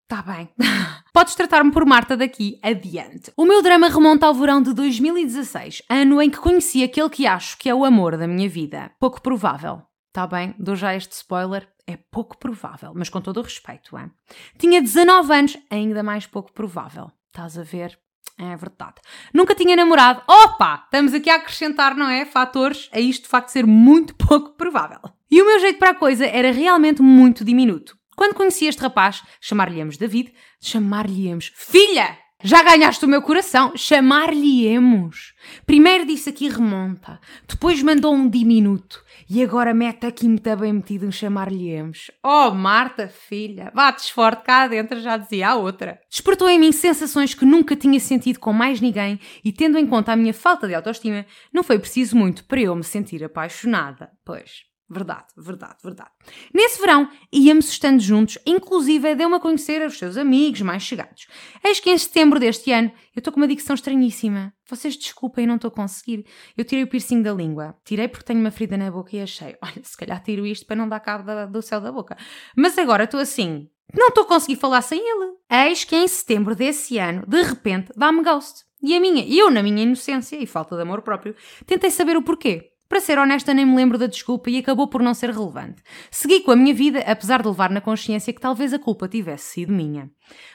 Tá 0.08 0.22
bem. 0.22 0.48
Podes 1.12 1.34
tratar-me 1.34 1.70
por 1.70 1.84
Marta 1.84 2.16
daqui 2.16 2.58
adiante. 2.62 3.32
O 3.36 3.44
meu 3.44 3.62
drama 3.62 3.88
remonta 3.88 4.26
ao 4.26 4.34
verão 4.34 4.62
de 4.62 4.72
2016, 4.72 5.82
ano 5.88 6.22
em 6.22 6.30
que 6.30 6.38
conheci 6.38 6.82
aquele 6.82 7.10
que 7.10 7.26
acho 7.26 7.58
que 7.58 7.68
é 7.68 7.74
o 7.74 7.84
amor 7.84 8.16
da 8.16 8.26
minha 8.26 8.48
vida. 8.48 8.90
Pouco 8.98 9.20
provável. 9.20 9.82
Tá 10.12 10.26
bem? 10.26 10.54
Dou 10.58 10.74
já 10.74 10.94
este 10.94 11.12
spoiler 11.12 11.68
é 11.88 11.96
pouco 12.10 12.36
provável, 12.36 12.92
mas 12.94 13.08
com 13.08 13.18
todo 13.18 13.38
o 13.38 13.42
respeito, 13.42 13.98
hein? 13.98 14.10
Tinha 14.58 14.82
19 14.82 15.32
anos, 15.32 15.58
ainda 15.70 16.02
mais 16.02 16.26
pouco 16.26 16.52
provável. 16.52 17.10
Estás 17.28 17.58
a 17.58 17.62
ver? 17.62 17.98
É 18.38 18.54
verdade. 18.54 18.96
Nunca 19.32 19.54
tinha 19.54 19.74
namorado. 19.74 20.22
Opa! 20.28 20.82
Estamos 20.84 21.14
aqui 21.14 21.30
a 21.30 21.36
acrescentar, 21.36 21.96
não 21.96 22.08
é? 22.08 22.26
Fatores 22.26 22.90
a 22.92 23.00
isto 23.00 23.22
de 23.22 23.28
facto 23.28 23.48
ser 23.48 23.66
muito 23.66 24.14
pouco 24.26 24.50
provável. 24.50 25.00
E 25.30 25.40
o 25.40 25.46
meu 25.46 25.58
jeito 25.58 25.78
para 25.78 25.90
a 25.90 25.94
coisa 25.94 26.26
era 26.26 26.52
realmente 26.52 27.00
muito 27.00 27.44
diminuto. 27.44 27.96
Quando 28.14 28.34
conheci 28.34 28.66
este 28.66 28.82
rapaz, 28.82 29.22
chamar-lhe-emos 29.40 29.96
David, 29.96 30.32
chamar-lhe-emos 30.60 31.52
Filha! 31.54 32.27
Já 32.40 32.62
ganhaste 32.62 33.04
o 33.04 33.08
meu 33.08 33.20
coração, 33.20 33.72
chamar-lhe-emos. 33.74 35.34
Primeiro 35.66 36.06
disse 36.06 36.30
aqui 36.30 36.48
remonta, 36.48 37.18
depois 37.48 37.82
mandou 37.82 38.14
um 38.14 38.30
diminuto 38.30 39.04
e 39.28 39.42
agora 39.42 39.74
mete 39.74 40.06
aqui 40.06 40.28
muito 40.28 40.56
bem 40.56 40.72
metido 40.72 41.04
um 41.04 41.10
chamar-lhe-emos. 41.10 42.12
Oh, 42.22 42.52
Marta, 42.52 43.08
filha, 43.08 43.72
bates 43.74 44.10
forte 44.10 44.44
cá 44.44 44.68
dentro, 44.68 45.00
já 45.00 45.16
dizia 45.16 45.48
a 45.48 45.56
outra. 45.56 45.98
Despertou 46.08 46.48
em 46.48 46.60
mim 46.60 46.70
sensações 46.70 47.34
que 47.34 47.44
nunca 47.44 47.74
tinha 47.74 47.98
sentido 47.98 48.38
com 48.38 48.52
mais 48.52 48.80
ninguém 48.80 49.18
e, 49.44 49.50
tendo 49.50 49.76
em 49.76 49.84
conta 49.84 50.12
a 50.12 50.16
minha 50.16 50.32
falta 50.32 50.68
de 50.68 50.74
autoestima, 50.74 51.26
não 51.52 51.64
foi 51.64 51.80
preciso 51.80 52.16
muito 52.16 52.44
para 52.44 52.60
eu 52.60 52.76
me 52.76 52.84
sentir 52.84 53.24
apaixonada. 53.24 54.12
Pois, 54.24 54.67
Verdade, 54.90 55.26
verdade, 55.36 55.76
verdade. 55.84 56.10
Nesse 56.52 56.80
verão 56.80 57.10
íamos 57.30 57.68
estando 57.68 58.00
juntos, 58.00 58.38
inclusive 58.46 59.14
deu-me 59.14 59.36
a 59.36 59.40
conhecer 59.40 59.86
os 59.86 59.98
seus 59.98 60.16
amigos 60.16 60.62
mais 60.62 60.82
chegados. 60.82 61.26
Eis 61.62 61.78
que 61.78 61.90
em 61.90 61.98
setembro 61.98 62.40
deste 62.40 62.72
ano, 62.72 62.90
eu 63.14 63.20
estou 63.20 63.30
com 63.30 63.38
uma 63.38 63.46
dicção 63.46 63.74
estranhíssima. 63.74 64.54
Vocês 64.66 64.96
desculpem, 64.96 65.46
não 65.46 65.56
estou 65.56 65.68
a 65.68 65.72
conseguir. 65.72 66.24
Eu 66.56 66.64
tirei 66.64 66.84
o 66.84 66.86
piercing 66.86 67.20
da 67.20 67.34
língua. 67.34 67.76
Tirei 67.84 68.08
porque 68.08 68.24
tenho 68.24 68.40
uma 68.40 68.50
ferida 68.50 68.78
na 68.78 68.90
boca 68.90 69.14
e 69.14 69.20
achei, 69.20 69.56
olha, 69.62 69.82
se 69.82 69.96
calhar 69.96 70.22
tiro 70.22 70.46
isto 70.46 70.64
para 70.64 70.76
não 70.76 70.88
dar 70.88 71.00
cabo 71.00 71.24
da, 71.24 71.44
do 71.44 71.60
céu 71.60 71.82
da 71.82 71.92
boca. 71.92 72.16
Mas 72.56 72.78
agora 72.78 73.04
estou 73.04 73.20
assim, 73.20 73.68
não 73.94 74.08
estou 74.08 74.24
a 74.24 74.28
conseguir 74.28 74.56
falar 74.56 74.80
sem 74.80 74.98
ele. 74.98 75.34
Eis 75.50 75.84
que 75.84 75.96
em 75.96 76.08
setembro 76.08 76.56
desse 76.56 76.96
ano, 76.96 77.24
de 77.26 77.42
repente, 77.42 77.92
dá-me 77.94 78.22
ghost. 78.22 78.64
E 78.82 78.96
a 78.96 79.00
minha, 79.00 79.26
eu 79.28 79.50
na 79.50 79.62
minha 79.62 79.82
inocência 79.82 80.36
e 80.36 80.46
falta 80.46 80.76
de 80.76 80.82
amor 80.82 81.02
próprio, 81.02 81.34
tentei 81.66 81.90
saber 81.90 82.16
o 82.16 82.22
porquê. 82.22 82.72
Para 82.88 83.00
ser 83.00 83.18
honesta, 83.18 83.52
nem 83.52 83.66
me 83.66 83.76
lembro 83.76 83.98
da 83.98 84.06
desculpa 84.06 84.48
e 84.48 84.56
acabou 84.56 84.88
por 84.88 85.02
não 85.02 85.12
ser 85.12 85.30
relevante. 85.30 85.82
Segui 86.10 86.40
com 86.40 86.50
a 86.50 86.56
minha 86.56 86.72
vida, 86.72 87.00
apesar 87.00 87.42
de 87.42 87.48
levar 87.48 87.68
na 87.68 87.82
consciência 87.82 88.32
que 88.32 88.40
talvez 88.40 88.72
a 88.72 88.78
culpa 88.78 89.06
tivesse 89.06 89.52
sido 89.52 89.72
minha. 89.72 90.10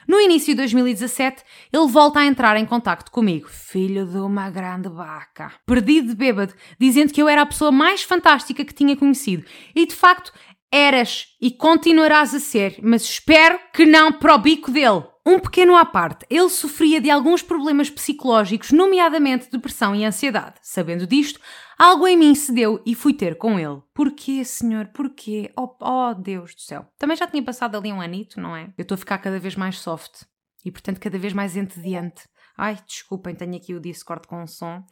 No 0.08 0.20
início 0.20 0.52
de 0.52 0.56
2017, 0.56 1.44
ele 1.72 1.86
volta 1.86 2.18
a 2.18 2.26
entrar 2.26 2.56
em 2.56 2.66
contacto 2.66 3.12
comigo, 3.12 3.48
filho 3.48 4.04
de 4.04 4.18
uma 4.18 4.50
grande 4.50 4.88
vaca. 4.88 5.52
Perdido 5.64 6.08
de 6.08 6.16
bêbado, 6.16 6.54
dizendo 6.76 7.12
que 7.12 7.22
eu 7.22 7.28
era 7.28 7.42
a 7.42 7.46
pessoa 7.46 7.70
mais 7.70 8.02
fantástica 8.02 8.64
que 8.64 8.74
tinha 8.74 8.96
conhecido. 8.96 9.44
E 9.72 9.86
de 9.86 9.94
facto, 9.94 10.32
eras 10.72 11.28
e 11.40 11.52
continuarás 11.52 12.34
a 12.34 12.40
ser, 12.40 12.78
mas 12.82 13.02
espero 13.02 13.60
que 13.72 13.86
não 13.86 14.10
para 14.10 14.34
o 14.34 14.38
bico 14.38 14.72
dele. 14.72 15.04
Um 15.26 15.38
pequeno 15.38 15.74
à 15.76 15.86
parte, 15.86 16.26
ele 16.28 16.50
sofria 16.50 17.00
de 17.00 17.08
alguns 17.10 17.42
problemas 17.42 17.88
psicológicos, 17.88 18.72
nomeadamente 18.72 19.48
depressão 19.50 19.94
e 19.94 20.04
ansiedade. 20.04 20.56
Sabendo 20.60 21.06
disto, 21.06 21.40
algo 21.78 22.06
em 22.06 22.16
mim 22.16 22.34
cedeu 22.34 22.82
e 22.84 22.94
fui 22.94 23.14
ter 23.14 23.36
com 23.36 23.58
ele. 23.58 23.82
Porquê, 23.92 24.44
senhor? 24.44 24.86
Porquê? 24.88 25.52
Oh, 25.56 25.74
oh 25.80 26.14
Deus 26.14 26.54
do 26.54 26.60
céu. 26.60 26.86
Também 26.98 27.16
já 27.16 27.26
tinha 27.26 27.42
passado 27.42 27.76
ali 27.76 27.92
um 27.92 28.00
anito, 28.00 28.40
não 28.40 28.56
é? 28.56 28.72
Eu 28.76 28.82
estou 28.82 28.94
a 28.94 28.98
ficar 28.98 29.18
cada 29.18 29.38
vez 29.38 29.56
mais 29.56 29.78
soft 29.78 30.22
e, 30.64 30.70
portanto, 30.70 31.00
cada 31.00 31.18
vez 31.18 31.32
mais 31.32 31.56
entediante. 31.56 32.28
Ai, 32.56 32.78
desculpem, 32.86 33.34
tenho 33.34 33.56
aqui 33.56 33.74
o 33.74 33.80
Discord 33.80 34.26
com 34.26 34.46
som 34.46 34.84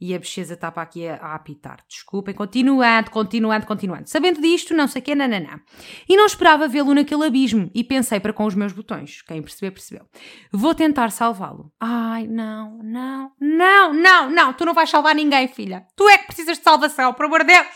e 0.00 0.14
a 0.14 0.18
está 0.18 0.70
para 0.70 0.82
aqui 0.82 1.08
a, 1.08 1.16
a, 1.16 1.34
apitar. 1.34 1.82
Desculpem, 1.88 2.34
continuando, 2.34 3.10
continuando, 3.10 3.66
continuando. 3.66 4.08
Sabendo 4.08 4.40
disto, 4.40 4.74
não 4.74 4.86
sei 4.86 5.00
o 5.00 5.04
que, 5.04 5.14
nananã. 5.14 5.60
E 6.08 6.16
não 6.16 6.26
esperava 6.26 6.68
vê-lo 6.68 6.94
naquele 6.94 7.24
abismo 7.24 7.70
e 7.74 7.82
pensei 7.82 8.20
para 8.20 8.32
com 8.32 8.44
os 8.44 8.54
meus 8.54 8.72
botões. 8.72 9.22
Quem 9.22 9.42
perceber, 9.42 9.70
percebeu. 9.70 10.06
Vou 10.52 10.74
tentar 10.74 11.10
salvá-lo. 11.10 11.72
Ai, 11.80 12.26
não, 12.26 12.78
não, 12.82 13.32
não, 13.40 13.92
não, 13.94 14.30
não, 14.30 14.52
tu 14.52 14.64
não 14.64 14.74
vais 14.74 14.90
salvar 14.90 15.14
ninguém, 15.14 15.48
filha. 15.48 15.86
Tu 15.96 16.08
é 16.08 16.18
que 16.18 16.26
precisas 16.26 16.58
de 16.58 16.64
salvação, 16.64 17.14
por 17.14 17.26
amor 17.26 17.40
de 17.40 17.52
Deus. 17.52 17.66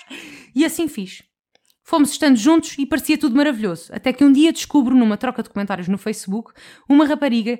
E 0.54 0.64
assim 0.64 0.88
fiz. 0.88 1.22
Fomos 1.82 2.12
estando 2.12 2.36
juntos 2.36 2.76
e 2.78 2.86
parecia 2.86 3.18
tudo 3.18 3.34
maravilhoso, 3.34 3.92
até 3.92 4.12
que 4.12 4.22
um 4.22 4.30
dia 4.30 4.52
descubro 4.52 4.94
numa 4.94 5.16
troca 5.16 5.42
de 5.42 5.50
comentários 5.50 5.88
no 5.88 5.98
Facebook 5.98 6.52
uma 6.88 7.04
rapariga 7.04 7.58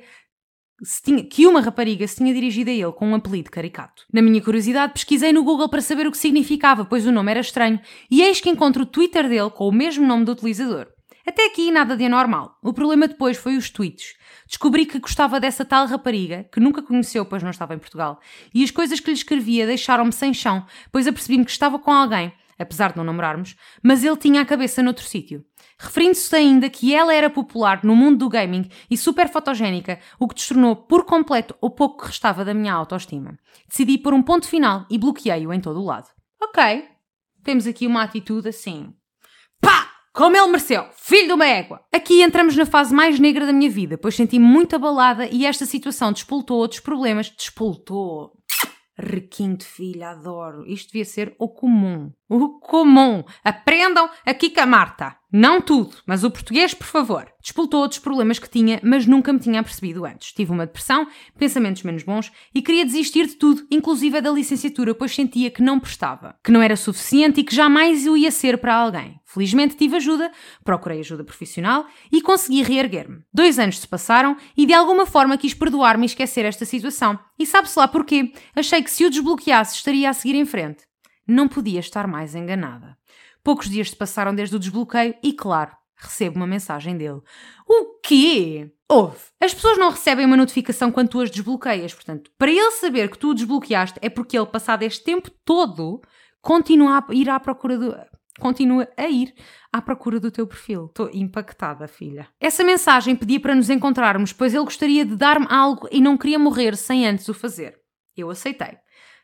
tinha, 1.03 1.25
que 1.25 1.47
uma 1.47 1.61
rapariga 1.61 2.07
se 2.07 2.17
tinha 2.17 2.33
dirigido 2.33 2.71
a 2.71 2.73
ele 2.73 2.93
com 2.93 3.09
um 3.09 3.15
apelido 3.15 3.51
caricato. 3.51 4.05
Na 4.13 4.23
minha 4.23 4.43
curiosidade, 4.43 4.93
pesquisei 4.93 5.33
no 5.33 5.45
Google 5.45 5.69
para 5.69 5.81
saber 5.81 6.07
o 6.07 6.11
que 6.11 6.19
significava, 6.19 6.85
pois 6.85 7.07
o 7.07 7.13
nome 7.13 7.31
era 7.31 7.41
estranho, 7.41 7.81
e 8.11 8.23
eis 8.23 8.41
que 8.41 8.49
encontro 8.49 8.83
o 8.85 8.87
Twitter 8.87 9.29
dele 9.29 9.51
com 9.51 9.69
o 9.69 9.73
mesmo 9.73 10.07
nome 10.07 10.25
do 10.25 10.33
utilizador. 10.33 10.87
Até 11.27 11.47
aqui 11.47 11.71
nada 11.71 11.97
de 11.97 12.05
anormal. 12.07 12.59
O 12.63 12.73
problema 12.73 13.07
depois 13.07 13.37
foi 13.37 13.57
os 13.57 13.71
tweets. 13.71 14.15
Descobri 14.49 14.85
que 14.85 14.99
gostava 14.99 15.39
dessa 15.39 15.65
tal 15.65 15.87
rapariga, 15.87 16.45
que 16.53 16.59
nunca 16.59 16.83
conheceu, 16.83 17.25
pois 17.25 17.43
não 17.43 17.51
estava 17.51 17.75
em 17.75 17.79
Portugal, 17.79 18.19
e 18.53 18.65
as 18.65 18.71
coisas 18.73 18.99
que 18.99 19.11
lhe 19.11 19.17
escrevia 19.17 19.67
deixaram-me 19.67 20.13
sem 20.13 20.35
chão, 20.35 20.67
pois 20.91 21.07
apercebi-me 21.07 21.45
que 21.45 21.53
estava 21.53 21.79
com 21.79 21.93
alguém, 21.93 22.33
apesar 22.61 22.93
de 22.93 22.99
não 22.99 23.05
namorarmos, 23.05 23.57
mas 23.83 24.05
ele 24.05 24.17
tinha 24.17 24.43
a 24.43 24.45
cabeça 24.45 24.83
noutro 24.83 25.05
sítio. 25.05 25.45
Referindo-se 25.79 26.37
ainda 26.37 26.69
que 26.69 26.95
ela 26.95 27.15
era 27.15 27.31
popular 27.31 27.83
no 27.83 27.97
mundo 27.97 28.19
do 28.19 28.29
gaming 28.29 28.69
e 28.91 28.97
super 28.99 29.29
fotogénica, 29.29 29.99
o 30.19 30.29
que 30.29 30.35
destornou 30.35 30.77
por 30.77 31.05
completo 31.05 31.57
o 31.61 31.71
pouco 31.71 32.03
que 32.03 32.09
restava 32.09 32.45
da 32.45 32.53
minha 32.53 32.75
autoestima. 32.75 33.39
Decidi 33.67 33.97
pôr 33.97 34.13
um 34.13 34.23
ponto 34.23 34.47
final 34.47 34.85
e 34.91 34.99
bloqueei-o 34.99 35.53
em 35.53 35.61
todo 35.61 35.81
o 35.81 35.85
lado. 35.85 36.09
Ok, 36.43 36.85
temos 37.43 37.67
aqui 37.67 37.87
uma 37.87 38.03
atitude 38.03 38.51
assim. 38.51 38.93
Pá! 39.61 39.89
Como 40.13 40.37
ele 40.37 40.49
mereceu! 40.49 40.87
Filho 40.93 41.29
de 41.29 41.33
uma 41.33 41.47
égua! 41.47 41.81
Aqui 41.91 42.21
entramos 42.21 42.57
na 42.57 42.67
fase 42.67 42.95
mais 42.95 43.19
negra 43.19 43.47
da 43.47 43.53
minha 43.53 43.71
vida, 43.71 43.97
pois 43.97 44.15
senti-me 44.15 44.45
muito 44.45 44.77
abalada 44.77 45.27
e 45.27 45.47
esta 45.47 45.65
situação 45.65 46.13
despoltou 46.13 46.59
outros 46.59 46.81
problemas. 46.81 47.31
Despoltou! 47.31 48.33
Requinte, 48.99 49.65
filha, 49.65 50.11
adoro. 50.11 50.67
Isto 50.67 50.89
devia 50.89 51.07
ser 51.07 51.35
o 51.39 51.49
comum. 51.49 52.13
O 52.33 52.61
comum. 52.61 53.25
Aprendam 53.43 54.09
aqui 54.25 54.51
com 54.51 54.61
a 54.61 54.67
Marta. 54.67 55.17
Não 55.33 55.61
tudo, 55.61 55.97
mas 56.07 56.23
o 56.23 56.31
português, 56.31 56.73
por 56.73 56.87
favor. 56.87 57.27
Despoltou 57.43 57.81
outros 57.81 57.99
problemas 57.99 58.39
que 58.39 58.49
tinha, 58.49 58.79
mas 58.85 59.05
nunca 59.05 59.33
me 59.33 59.41
tinha 59.41 59.63
percebido 59.65 60.05
antes. 60.05 60.33
Tive 60.33 60.53
uma 60.53 60.65
depressão, 60.65 61.09
pensamentos 61.37 61.83
menos 61.83 62.05
bons 62.05 62.31
e 62.55 62.63
queria 62.63 62.85
desistir 62.85 63.27
de 63.27 63.35
tudo, 63.35 63.67
inclusive 63.69 64.21
da 64.21 64.31
licenciatura, 64.31 64.95
pois 64.95 65.13
sentia 65.13 65.51
que 65.51 65.61
não 65.61 65.81
prestava, 65.81 66.37
que 66.45 66.53
não 66.53 66.63
era 66.63 66.77
suficiente 66.77 67.41
e 67.41 67.45
que 67.45 67.55
jamais 67.55 68.07
eu 68.07 68.17
ia 68.17 68.31
ser 68.31 68.59
para 68.59 68.77
alguém. 68.77 69.21
Felizmente 69.25 69.75
tive 69.75 69.97
ajuda, 69.97 70.31
procurei 70.65 71.01
ajuda 71.01 71.25
profissional 71.25 71.85
e 72.13 72.23
consegui 72.23 72.63
reerguer-me. 72.63 73.23
Dois 73.35 73.59
anos 73.59 73.81
se 73.81 73.89
passaram 73.89 74.37
e 74.57 74.67
de 74.67 74.73
alguma 74.73 75.05
forma 75.05 75.37
quis 75.37 75.55
perdoar-me 75.55 76.05
e 76.05 76.07
esquecer 76.07 76.45
esta 76.45 76.65
situação. 76.65 77.19
E 77.37 77.45
sabe-se 77.45 77.77
lá 77.77 77.89
porquê? 77.89 78.33
Achei 78.55 78.83
que 78.83 78.91
se 78.91 79.05
o 79.05 79.11
desbloqueasse 79.11 79.75
estaria 79.75 80.09
a 80.09 80.13
seguir 80.13 80.37
em 80.37 80.45
frente. 80.45 80.90
Não 81.31 81.47
podia 81.47 81.79
estar 81.79 82.09
mais 82.09 82.35
enganada. 82.35 82.99
Poucos 83.45 83.71
dias 83.71 83.91
se 83.91 83.97
passaram 83.97 84.35
desde 84.35 84.57
o 84.57 84.59
desbloqueio 84.59 85.15
e, 85.23 85.33
claro, 85.33 85.71
recebo 85.97 86.35
uma 86.35 86.47
mensagem 86.47 86.97
dele. 86.97 87.21
O 87.69 88.01
quê? 88.03 88.69
Ouve, 88.89 89.21
as 89.41 89.55
pessoas 89.55 89.79
não 89.79 89.91
recebem 89.91 90.27
uma 90.27 90.37
notificação 90.37 90.91
quando 90.91 91.11
tu 91.11 91.21
as 91.21 91.31
desbloqueias, 91.31 91.95
portanto, 91.95 92.33
para 92.37 92.51
ele 92.51 92.73
saber 92.73 93.09
que 93.09 93.17
tu 93.17 93.31
o 93.31 93.35
desbloqueaste 93.35 94.01
é 94.03 94.11
porque 94.11 94.37
ele, 94.37 94.47
passado 94.47 94.83
este 94.83 95.05
tempo 95.05 95.31
todo, 95.45 96.03
continua 96.43 96.99
a 96.99 97.15
ir 97.15 97.31
à 97.31 97.39
procura 97.39 97.79
do. 97.79 97.97
Continua 98.41 98.89
a 98.97 99.07
ir 99.07 99.33
à 99.73 99.81
procura 99.81 100.19
do 100.19 100.31
teu 100.31 100.47
perfil. 100.47 100.87
Estou 100.87 101.11
impactada, 101.13 101.87
filha. 101.87 102.27
Essa 102.41 102.65
mensagem 102.65 103.15
pedia 103.15 103.39
para 103.39 103.55
nos 103.55 103.71
encontrarmos, 103.71 104.33
pois 104.33 104.53
ele 104.53 104.65
gostaria 104.65 105.05
de 105.05 105.15
dar-me 105.15 105.47
algo 105.49 105.87
e 105.93 106.01
não 106.01 106.17
queria 106.17 106.39
morrer 106.39 106.75
sem 106.77 107.07
antes 107.07 107.29
o 107.29 107.35
fazer. 107.35 107.79
Eu 108.17 108.31
aceitei. 108.31 108.79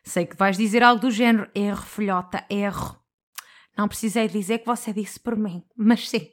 Sei 0.07 0.25
que 0.25 0.37
vais 0.37 0.57
dizer 0.57 0.81
algo 0.81 1.01
do 1.01 1.11
género: 1.11 1.49
erro, 1.53 1.83
filhota, 1.83 2.45
erro. 2.49 2.97
Não 3.77 3.89
precisei 3.89 4.27
dizer 4.29 4.59
que 4.59 4.65
você 4.65 4.93
disse 4.93 5.19
por 5.19 5.35
mim, 5.35 5.63
mas 5.75 6.09
sim, 6.09 6.29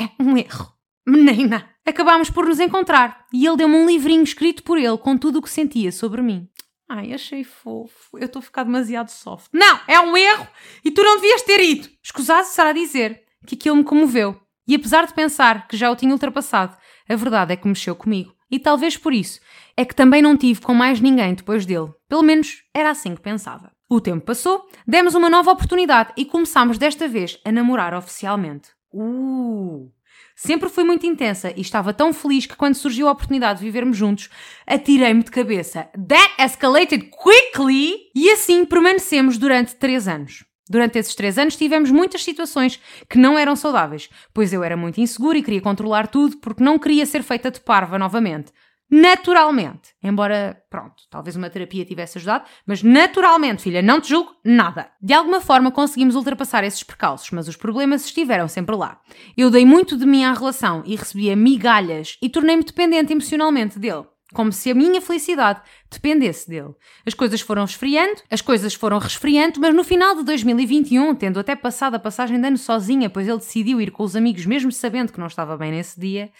é 0.00 0.08
um 0.18 0.36
erro. 0.36 0.72
Menina! 1.06 1.70
Acabámos 1.86 2.30
por 2.30 2.46
nos 2.46 2.58
encontrar 2.58 3.26
e 3.32 3.46
ele 3.46 3.58
deu-me 3.58 3.76
um 3.76 3.86
livrinho 3.86 4.24
escrito 4.24 4.64
por 4.64 4.78
ele 4.78 4.98
com 4.98 5.16
tudo 5.16 5.38
o 5.38 5.42
que 5.42 5.50
sentia 5.50 5.92
sobre 5.92 6.22
mim. 6.22 6.48
Ai, 6.88 7.12
achei 7.12 7.44
fofo. 7.44 8.18
Eu 8.18 8.26
estou 8.26 8.40
a 8.40 8.42
ficar 8.42 8.64
demasiado 8.64 9.10
soft. 9.10 9.50
Não, 9.52 9.78
é 9.86 10.00
um 10.00 10.16
erro 10.16 10.48
e 10.84 10.90
tu 10.90 11.02
não 11.02 11.16
devias 11.16 11.42
ter 11.42 11.60
ido. 11.60 11.88
Escusado 12.02 12.46
será 12.46 12.72
dizer 12.72 13.22
que 13.46 13.54
aquilo 13.54 13.76
me 13.76 13.84
comoveu. 13.84 14.40
E 14.66 14.74
apesar 14.74 15.06
de 15.06 15.14
pensar 15.14 15.68
que 15.68 15.76
já 15.76 15.90
o 15.90 15.96
tinha 15.96 16.12
ultrapassado, 16.12 16.76
a 17.08 17.14
verdade 17.14 17.52
é 17.52 17.56
que 17.56 17.68
mexeu 17.68 17.94
comigo. 17.94 18.35
E 18.50 18.58
talvez 18.58 18.96
por 18.96 19.12
isso 19.12 19.40
é 19.76 19.84
que 19.84 19.94
também 19.94 20.22
não 20.22 20.36
tive 20.36 20.60
com 20.60 20.74
mais 20.74 21.00
ninguém 21.00 21.34
depois 21.34 21.66
dele. 21.66 21.92
Pelo 22.08 22.22
menos 22.22 22.62
era 22.72 22.90
assim 22.90 23.14
que 23.14 23.20
pensava. 23.20 23.72
O 23.88 24.00
tempo 24.00 24.24
passou, 24.24 24.68
demos 24.86 25.14
uma 25.14 25.30
nova 25.30 25.52
oportunidade 25.52 26.12
e 26.16 26.24
começámos 26.24 26.78
desta 26.78 27.06
vez 27.06 27.38
a 27.44 27.52
namorar 27.52 27.94
oficialmente. 27.94 28.70
Uh! 28.92 29.92
Sempre 30.34 30.68
fui 30.68 30.84
muito 30.84 31.06
intensa 31.06 31.52
e 31.56 31.60
estava 31.60 31.94
tão 31.94 32.12
feliz 32.12 32.46
que 32.46 32.56
quando 32.56 32.74
surgiu 32.74 33.08
a 33.08 33.12
oportunidade 33.12 33.60
de 33.60 33.64
vivermos 33.64 33.96
juntos, 33.96 34.28
atirei-me 34.66 35.22
de 35.22 35.30
cabeça. 35.30 35.88
That 36.08 36.34
escalated 36.38 37.10
quickly! 37.10 38.10
E 38.14 38.30
assim 38.30 38.64
permanecemos 38.64 39.38
durante 39.38 39.76
três 39.76 40.06
anos. 40.06 40.44
Durante 40.68 40.98
esses 40.98 41.14
três 41.14 41.38
anos 41.38 41.56
tivemos 41.56 41.90
muitas 41.90 42.24
situações 42.24 42.80
que 43.08 43.18
não 43.18 43.38
eram 43.38 43.54
saudáveis, 43.54 44.08
pois 44.34 44.52
eu 44.52 44.64
era 44.64 44.76
muito 44.76 45.00
insegura 45.00 45.38
e 45.38 45.42
queria 45.42 45.60
controlar 45.60 46.08
tudo 46.08 46.36
porque 46.38 46.62
não 46.62 46.78
queria 46.78 47.06
ser 47.06 47.22
feita 47.22 47.50
de 47.50 47.60
parva 47.60 47.98
novamente 47.98 48.52
naturalmente. 48.90 49.94
Embora, 50.02 50.62
pronto, 50.70 50.94
talvez 51.10 51.36
uma 51.36 51.50
terapia 51.50 51.84
tivesse 51.84 52.18
ajudado, 52.18 52.44
mas 52.64 52.82
naturalmente, 52.82 53.62
filha, 53.62 53.82
não 53.82 54.00
te 54.00 54.08
julgo 54.08 54.34
nada. 54.44 54.90
De 55.00 55.12
alguma 55.12 55.40
forma 55.40 55.70
conseguimos 55.70 56.14
ultrapassar 56.14 56.64
esses 56.64 56.82
percalços, 56.82 57.30
mas 57.30 57.48
os 57.48 57.56
problemas 57.56 58.04
estiveram 58.04 58.48
sempre 58.48 58.76
lá. 58.76 59.00
Eu 59.36 59.50
dei 59.50 59.66
muito 59.66 59.96
de 59.96 60.06
mim 60.06 60.24
à 60.24 60.32
relação 60.32 60.82
e 60.86 60.94
recebia 60.94 61.36
migalhas 61.36 62.16
e 62.22 62.28
tornei-me 62.28 62.64
dependente 62.64 63.12
emocionalmente 63.12 63.78
dele. 63.78 64.04
Como 64.34 64.52
se 64.52 64.70
a 64.70 64.74
minha 64.74 65.00
felicidade 65.00 65.62
dependesse 65.90 66.48
dele. 66.48 66.74
As 67.06 67.14
coisas 67.14 67.40
foram 67.40 67.64
esfriando, 67.64 68.20
as 68.30 68.40
coisas 68.40 68.74
foram 68.74 68.98
resfriando, 68.98 69.60
mas 69.60 69.74
no 69.74 69.84
final 69.84 70.16
de 70.16 70.24
2021, 70.24 71.14
tendo 71.14 71.38
até 71.38 71.54
passado 71.54 71.94
a 71.94 71.98
passagem 71.98 72.40
de 72.40 72.46
ano 72.46 72.58
sozinha, 72.58 73.08
pois 73.08 73.28
ele 73.28 73.38
decidiu 73.38 73.80
ir 73.80 73.92
com 73.92 74.02
os 74.02 74.16
amigos, 74.16 74.44
mesmo 74.44 74.72
sabendo 74.72 75.12
que 75.12 75.20
não 75.20 75.28
estava 75.28 75.56
bem 75.56 75.70
nesse 75.70 75.98
dia. 76.00 76.30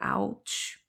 Ouch 0.00 0.82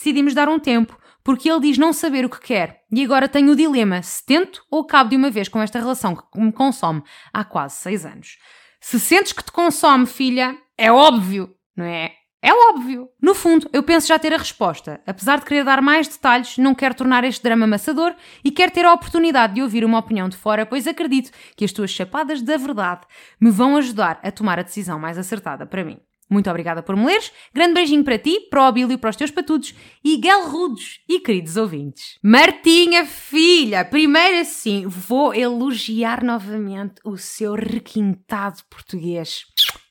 decidimos 0.00 0.32
dar 0.32 0.48
um 0.48 0.58
tempo, 0.58 0.98
porque 1.22 1.50
ele 1.50 1.60
diz 1.60 1.76
não 1.76 1.92
saber 1.92 2.24
o 2.24 2.30
que 2.30 2.40
quer. 2.40 2.82
E 2.90 3.04
agora 3.04 3.28
tenho 3.28 3.52
o 3.52 3.56
dilema: 3.56 4.02
se 4.02 4.24
tento 4.24 4.64
ou 4.70 4.80
acabo 4.80 5.10
de 5.10 5.16
uma 5.16 5.30
vez 5.30 5.48
com 5.48 5.60
esta 5.60 5.78
relação 5.78 6.16
que 6.16 6.40
me 6.40 6.50
consome 6.50 7.02
há 7.32 7.44
quase 7.44 7.76
seis 7.76 8.06
anos. 8.06 8.38
Se 8.80 8.98
sentes 8.98 9.32
que 9.32 9.44
te 9.44 9.52
consome, 9.52 10.06
filha, 10.06 10.56
é 10.76 10.90
óbvio, 10.90 11.54
não 11.76 11.84
é? 11.84 12.14
É 12.42 12.52
óbvio. 12.52 13.08
No 13.20 13.34
fundo, 13.34 13.68
eu 13.72 13.82
penso 13.82 14.08
já 14.08 14.18
ter 14.18 14.32
a 14.32 14.38
resposta. 14.38 15.00
Apesar 15.06 15.38
de 15.38 15.44
querer 15.44 15.64
dar 15.64 15.82
mais 15.82 16.08
detalhes, 16.08 16.56
não 16.56 16.74
quero 16.74 16.94
tornar 16.94 17.22
este 17.22 17.42
drama 17.42 17.64
amassador 17.64 18.14
e 18.42 18.50
quero 18.50 18.72
ter 18.72 18.84
a 18.86 18.94
oportunidade 18.94 19.54
de 19.54 19.62
ouvir 19.62 19.84
uma 19.84 19.98
opinião 19.98 20.28
de 20.28 20.36
fora, 20.36 20.64
pois 20.64 20.86
acredito 20.86 21.30
que 21.54 21.64
as 21.64 21.72
tuas 21.72 21.90
chapadas 21.90 22.40
da 22.40 22.56
verdade 22.56 23.02
me 23.38 23.50
vão 23.50 23.76
ajudar 23.76 24.18
a 24.22 24.30
tomar 24.30 24.58
a 24.58 24.62
decisão 24.62 24.98
mais 24.98 25.18
acertada 25.18 25.66
para 25.66 25.84
mim. 25.84 25.98
Muito 26.30 26.48
obrigada 26.48 26.80
por 26.80 26.96
me 26.96 27.06
leres. 27.06 27.32
Grande 27.52 27.74
beijinho 27.74 28.04
para 28.04 28.16
ti, 28.16 28.38
para 28.48 28.62
o 28.62 28.64
Abílio, 28.64 28.96
para 28.98 29.10
os 29.10 29.16
teus 29.16 29.32
patudos 29.32 29.74
e 30.02 30.16
guelrudos 30.16 31.00
e 31.08 31.18
queridos 31.18 31.56
ouvintes. 31.56 32.18
Martinha, 32.22 33.04
filha, 33.04 33.84
primeiro 33.84 34.38
assim, 34.40 34.86
vou 34.86 35.34
elogiar 35.34 36.22
novamente 36.22 37.00
o 37.04 37.16
seu 37.16 37.54
requintado 37.54 38.62
português. 38.70 39.44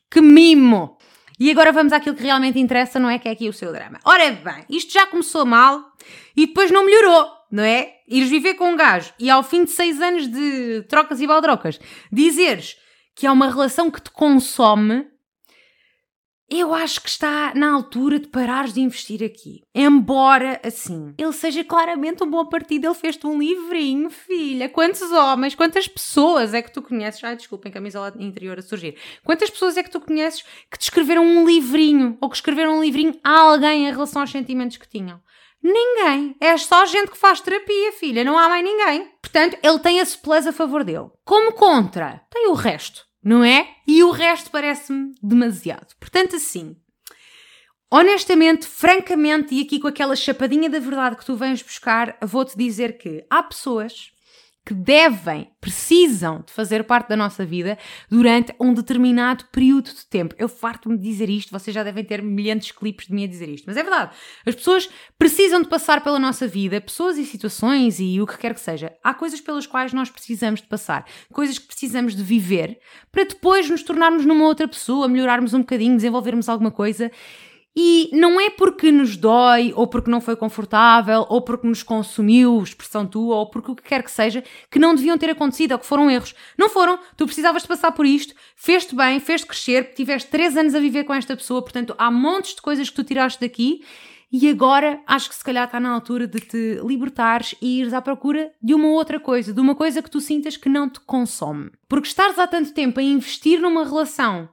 Que 0.10 0.22
mimo! 0.22 0.98
E 1.39 1.49
agora 1.49 1.71
vamos 1.71 1.93
àquilo 1.93 2.15
que 2.15 2.23
realmente 2.23 2.60
interessa, 2.60 2.99
não 2.99 3.10
é? 3.10 3.17
Que 3.17 3.30
é 3.30 3.32
aqui 3.32 3.47
o 3.47 3.54
seu 3.54 3.71
drama. 3.71 3.99
Ora 4.04 4.32
bem, 4.32 4.65
isto 4.69 4.91
já 4.91 5.08
começou 5.08 5.45
mal 5.45 5.82
e 6.36 6.47
depois 6.47 6.69
não 6.69 6.86
melhorou, 6.86 7.28
não 7.49 7.63
é? 7.63 7.93
Ires 8.08 8.30
viver 8.30 8.56
com 8.56 8.71
um 8.71 8.75
gajo 8.75 9.13
e 9.17 9.30
ao 9.30 9.41
fim 9.41 9.63
de 9.63 9.71
seis 9.71 10.02
anos 10.02 10.28
de 10.28 10.84
trocas 10.89 11.21
e 11.21 11.28
baldrocas 11.28 11.80
dizeres 12.12 12.75
que 13.15 13.25
é 13.25 13.32
uma 13.32 13.49
relação 13.49 13.89
que 13.91 14.02
te 14.02 14.12
consome, 14.12 15.06
eu 16.50 16.74
acho 16.74 17.02
que 17.02 17.10
está 17.10 17.54
na 17.54 17.72
altura 17.72 18.20
de 18.20 18.28
parares 18.28 18.74
de 18.74 18.82
investir 18.82 19.24
aqui. 19.24 19.62
Embora, 19.74 20.60
assim, 20.64 21.14
ele 21.18 21.32
seja 21.32 21.64
claramente 21.64 22.24
um 22.24 22.30
bom 22.30 22.46
partido, 22.46 22.88
ele 22.88 22.96
fez-te 22.96 23.28
um 23.28 23.38
livrinho, 23.38 24.10
filha. 24.10 24.68
Quantos 24.68 25.12
homens, 25.12 25.54
quantas 25.54 25.88
pessoas 25.88 26.54
é 26.54 26.62
que 26.62 26.72
tu 26.72 26.82
conheces? 26.82 27.24
Ai, 27.24 27.36
desculpem, 27.36 27.72
camisola 27.72 28.14
interior 28.18 28.58
a 28.58 28.62
surgir. 28.62 28.98
Quantas 29.24 29.50
pessoas 29.50 29.78
é 29.78 29.84
que 29.84 29.92
tu 29.92 30.02
conheces 30.02 30.44
que 30.72 30.80
te 30.80 30.84
escreveram 30.84 31.24
um 31.24 31.46
livrinho 31.46 32.18
ou 32.20 32.30
que 32.30 32.36
escreveram 32.36 32.78
um 32.78 32.84
livrinho 32.84 33.20
a 33.24 33.40
alguém 33.40 33.88
em 33.88 33.92
relação 33.92 34.22
aos 34.22 34.32
sentimentos 34.32 34.78
que 34.78 34.90
tinham? 34.90 35.22
Ninguém. 35.62 36.36
É 36.40 36.58
só 36.58 36.86
gente 36.86 37.12
que 37.12 37.18
faz 37.18 37.42
terapia, 37.42 37.92
filha. 37.92 38.24
Não 38.24 38.38
há 38.38 38.48
mais 38.48 38.64
ninguém. 38.64 39.12
Portanto, 39.22 39.58
ele 39.62 39.80
tem 39.80 40.00
esse 40.00 40.18
plus 40.18 40.48
a 40.48 40.54
favor 40.54 40.84
dele. 40.84 41.10
Como 41.26 41.54
contra, 41.54 42.22
tem 42.32 42.48
o 42.48 42.54
resto 42.54 43.09
não 43.24 43.44
é? 43.44 43.68
E 43.88 44.04
o 44.04 44.12
resto 44.12 44.50
parece-me 44.50 45.14
demasiado. 45.22 45.96
Portanto, 46.00 46.36
assim, 46.36 46.76
honestamente, 47.92 48.66
francamente, 48.66 49.54
e 49.54 49.62
aqui 49.62 49.80
com 49.80 49.88
aquela 49.88 50.16
chapadinha 50.16 50.70
da 50.70 50.80
verdade 50.80 51.16
que 51.18 51.26
tu 51.26 51.36
vens 51.36 51.62
buscar, 51.62 52.18
vou-te 52.22 52.58
dizer 52.58 52.98
que 52.98 53.26
há 53.30 53.44
pessoas 53.44 54.12
que 54.65 54.74
devem, 54.74 55.52
precisam 55.60 56.43
de 56.45 56.54
fazer 56.54 56.84
parte 56.84 57.10
da 57.10 57.17
nossa 57.17 57.43
vida 57.43 57.78
durante 58.10 58.54
um 58.60 58.74
determinado 58.74 59.45
período 59.52 59.91
de 59.93 60.06
tempo. 60.06 60.36
Eu 60.38 60.48
farto-me 60.48 60.98
de 60.98 61.04
dizer 61.04 61.30
isto, 61.30 61.52
vocês 61.52 61.74
já 61.74 61.84
devem 61.84 62.04
ter 62.04 62.22
milhares 62.22 62.65
de 62.65 62.74
clipes 62.74 63.08
de 63.08 63.13
mim 63.13 63.24
a 63.24 63.28
dizer 63.28 63.50
isto, 63.50 63.65
mas 63.65 63.78
é 63.78 63.82
verdade. 63.82 64.15
As 64.45 64.56
pessoas 64.56 64.89
precisam 65.17 65.62
de 65.62 65.67
passar 65.67 66.04
pela 66.04 66.19
nossa 66.19 66.48
vida, 66.48 66.80
pessoas 66.80 67.17
e 67.17 67.26
situações 67.26 68.00
e 68.00 68.22
o 68.22 68.28
que 68.28 68.38
quer 68.38 68.54
que 68.54 68.62
seja. 68.62 68.93
Há 69.04 69.13
coisas 69.13 69.41
pelas 69.41 69.65
quais 69.65 69.91
nós 69.91 70.10
precisamos 70.10 70.62
de 70.62 70.67
passar, 70.67 71.06
coisas 71.34 71.58
que 71.58 71.67
precisamos 71.67 72.15
de 72.15 72.22
viver 72.24 72.78
para 73.12 73.24
depois 73.24 73.69
nos 73.69 73.82
tornarmos 73.82 74.26
numa 74.26 74.45
outra 74.45 74.67
pessoa, 74.67 75.08
melhorarmos 75.08 75.54
um 75.54 75.60
bocadinho, 75.60 75.95
desenvolvermos 75.95 76.48
alguma 76.48 76.72
coisa. 76.72 77.12
E 77.82 78.10
não 78.12 78.42
é 78.42 78.50
porque 78.50 78.92
nos 78.92 79.15
dói, 79.15 79.72
ou 79.74 79.88
porque 79.88 80.12
não 80.12 80.20
foi 80.20 80.36
confortável, 80.36 81.26
ou 81.30 81.42
porque 81.42 81.65
nos 81.65 81.82
consumiu, 81.82 82.62
expressão 82.62 83.08
tua, 83.08 83.38
ou 83.38 83.50
porque 83.50 83.72
o 83.72 83.76
que 83.76 83.84
quer 83.84 84.04
que 84.04 84.12
seja, 84.12 84.44
que 84.70 84.78
não 84.78 84.94
deviam 84.94 85.18
ter 85.18 85.30
acontecido, 85.30 85.72
ou 85.72 85.80
que 85.80 85.86
foram 85.86 86.12
erros. 86.12 86.36
Não 86.58 86.68
foram, 86.68 87.00
tu 87.15 87.26
precisavas 87.26 87.62
de 87.62 87.70
passar 87.70 87.94
por 87.94 88.06
isto, 88.06 88.36
fez-te 88.54 88.94
bem, 88.94 89.18
fez-te 89.22 89.48
crescer, 89.48 89.94
tiveste 89.94 90.30
três 90.30 90.58
anos 90.58 90.76
a 90.76 90.80
viver 90.82 91.06
com 91.06 91.13
esta 91.13 91.38
pessoa, 91.38 91.62
portanto 91.62 91.96
há 91.98 92.12
montes 92.12 92.54
de 92.54 92.62
coisas 92.62 92.89
que 92.89 92.96
tu 92.98 93.04
tiraste 93.06 93.39
daqui, 93.39 93.82
e 94.30 94.50
agora 94.50 95.02
acho 95.08 95.30
que 95.30 95.36
se 95.36 95.44
calhar 95.44 95.63
está 95.63 95.80
na 95.80 95.89
altura 95.89 96.28
de 96.28 96.42
te 96.42 96.82
libertares 96.86 97.56
e 97.62 97.80
ires 97.80 97.94
à 97.94 98.02
procura 98.02 98.52
de 98.62 98.74
uma 98.74 98.89
outra 98.89 99.22
coisa, 99.22 99.54
de 99.54 99.62
uma 99.62 99.74
coisa 99.74 100.02
que 100.02 100.12
tu 100.12 100.20
sintas 100.20 100.58
que 100.58 100.68
não 100.68 100.89
te 100.89 101.00
consome. 101.00 101.72
Porque 101.88 102.10
estares 102.10 102.38
há 102.38 102.46
tanto 102.46 102.74
tempo 102.74 103.00
a 103.00 103.04
investir 103.04 103.62
numa 103.62 103.86
relação 103.86 104.50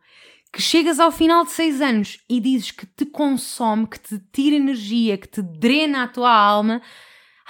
que 0.52 0.62
chegas 0.62 0.98
ao 0.98 1.10
final 1.10 1.44
de 1.44 1.50
seis 1.50 1.80
anos 1.80 2.18
e 2.28 2.40
dizes 2.40 2.70
que 2.70 2.86
te 2.86 3.04
consome, 3.04 3.86
que 3.86 3.98
te 3.98 4.18
tira 4.32 4.56
energia, 4.56 5.18
que 5.18 5.28
te 5.28 5.42
drena 5.42 6.04
a 6.04 6.08
tua 6.08 6.32
alma, 6.32 6.80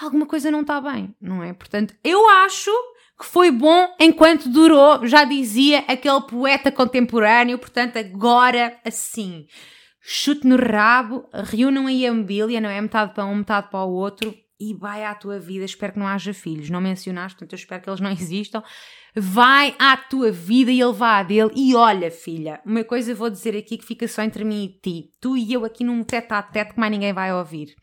alguma 0.00 0.26
coisa 0.26 0.50
não 0.50 0.62
está 0.62 0.80
bem, 0.80 1.14
não 1.20 1.42
é? 1.42 1.52
Portanto, 1.52 1.94
eu 2.02 2.28
acho 2.28 2.70
que 3.18 3.24
foi 3.24 3.50
bom 3.50 3.88
enquanto 3.98 4.48
durou, 4.48 5.06
já 5.06 5.24
dizia 5.24 5.84
aquele 5.88 6.20
poeta 6.22 6.70
contemporâneo, 6.70 7.58
portanto, 7.58 7.96
agora 7.96 8.78
assim. 8.84 9.46
Chute 10.00 10.46
no 10.46 10.56
rabo, 10.56 11.28
reúnam 11.32 11.88
aí 11.88 12.06
a 12.06 12.12
mobília, 12.12 12.60
não 12.60 12.68
é? 12.68 12.80
Metade 12.80 13.12
para 13.12 13.24
um, 13.24 13.36
metade 13.36 13.70
para 13.70 13.84
o 13.84 13.92
outro 13.92 14.32
e 14.58 14.74
vai 14.74 15.04
à 15.04 15.14
tua 15.14 15.38
vida. 15.38 15.64
Espero 15.64 15.92
que 15.94 15.98
não 15.98 16.06
haja 16.06 16.32
filhos. 16.32 16.70
Não 16.70 16.80
mencionaste, 16.80 17.36
portanto, 17.36 17.52
eu 17.52 17.56
espero 17.56 17.82
que 17.82 17.90
eles 17.90 18.00
não 18.00 18.10
existam 18.12 18.62
vai 19.18 19.74
à 19.78 19.96
tua 19.96 20.30
vida 20.30 20.70
e 20.70 20.80
ele 20.80 20.92
vá 20.92 21.18
à 21.18 21.22
dele. 21.22 21.50
E 21.56 21.74
olha, 21.74 22.10
filha, 22.10 22.60
uma 22.66 22.84
coisa 22.84 23.14
vou 23.14 23.30
dizer 23.30 23.56
aqui 23.56 23.78
que 23.78 23.86
fica 23.86 24.06
só 24.06 24.22
entre 24.22 24.44
mim 24.44 24.64
e 24.64 24.78
ti. 24.78 25.10
Tu 25.20 25.36
e 25.38 25.52
eu 25.52 25.64
aqui 25.64 25.82
num 25.82 26.04
teto 26.04 26.32
a 26.32 26.42
teto 26.42 26.74
que 26.74 26.80
mais 26.80 26.92
ninguém 26.92 27.12
vai 27.12 27.32
ouvir. 27.32 27.74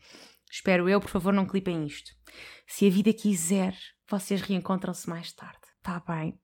Espero 0.50 0.88
eu, 0.88 1.00
por 1.00 1.10
favor, 1.10 1.32
não 1.32 1.46
clipem 1.46 1.84
isto. 1.84 2.12
Se 2.68 2.86
a 2.86 2.90
vida 2.90 3.12
quiser, 3.12 3.76
vocês 4.08 4.40
reencontram-se 4.40 5.08
mais 5.10 5.32
tarde. 5.32 5.58
Tá 5.82 6.00
bem? 6.06 6.43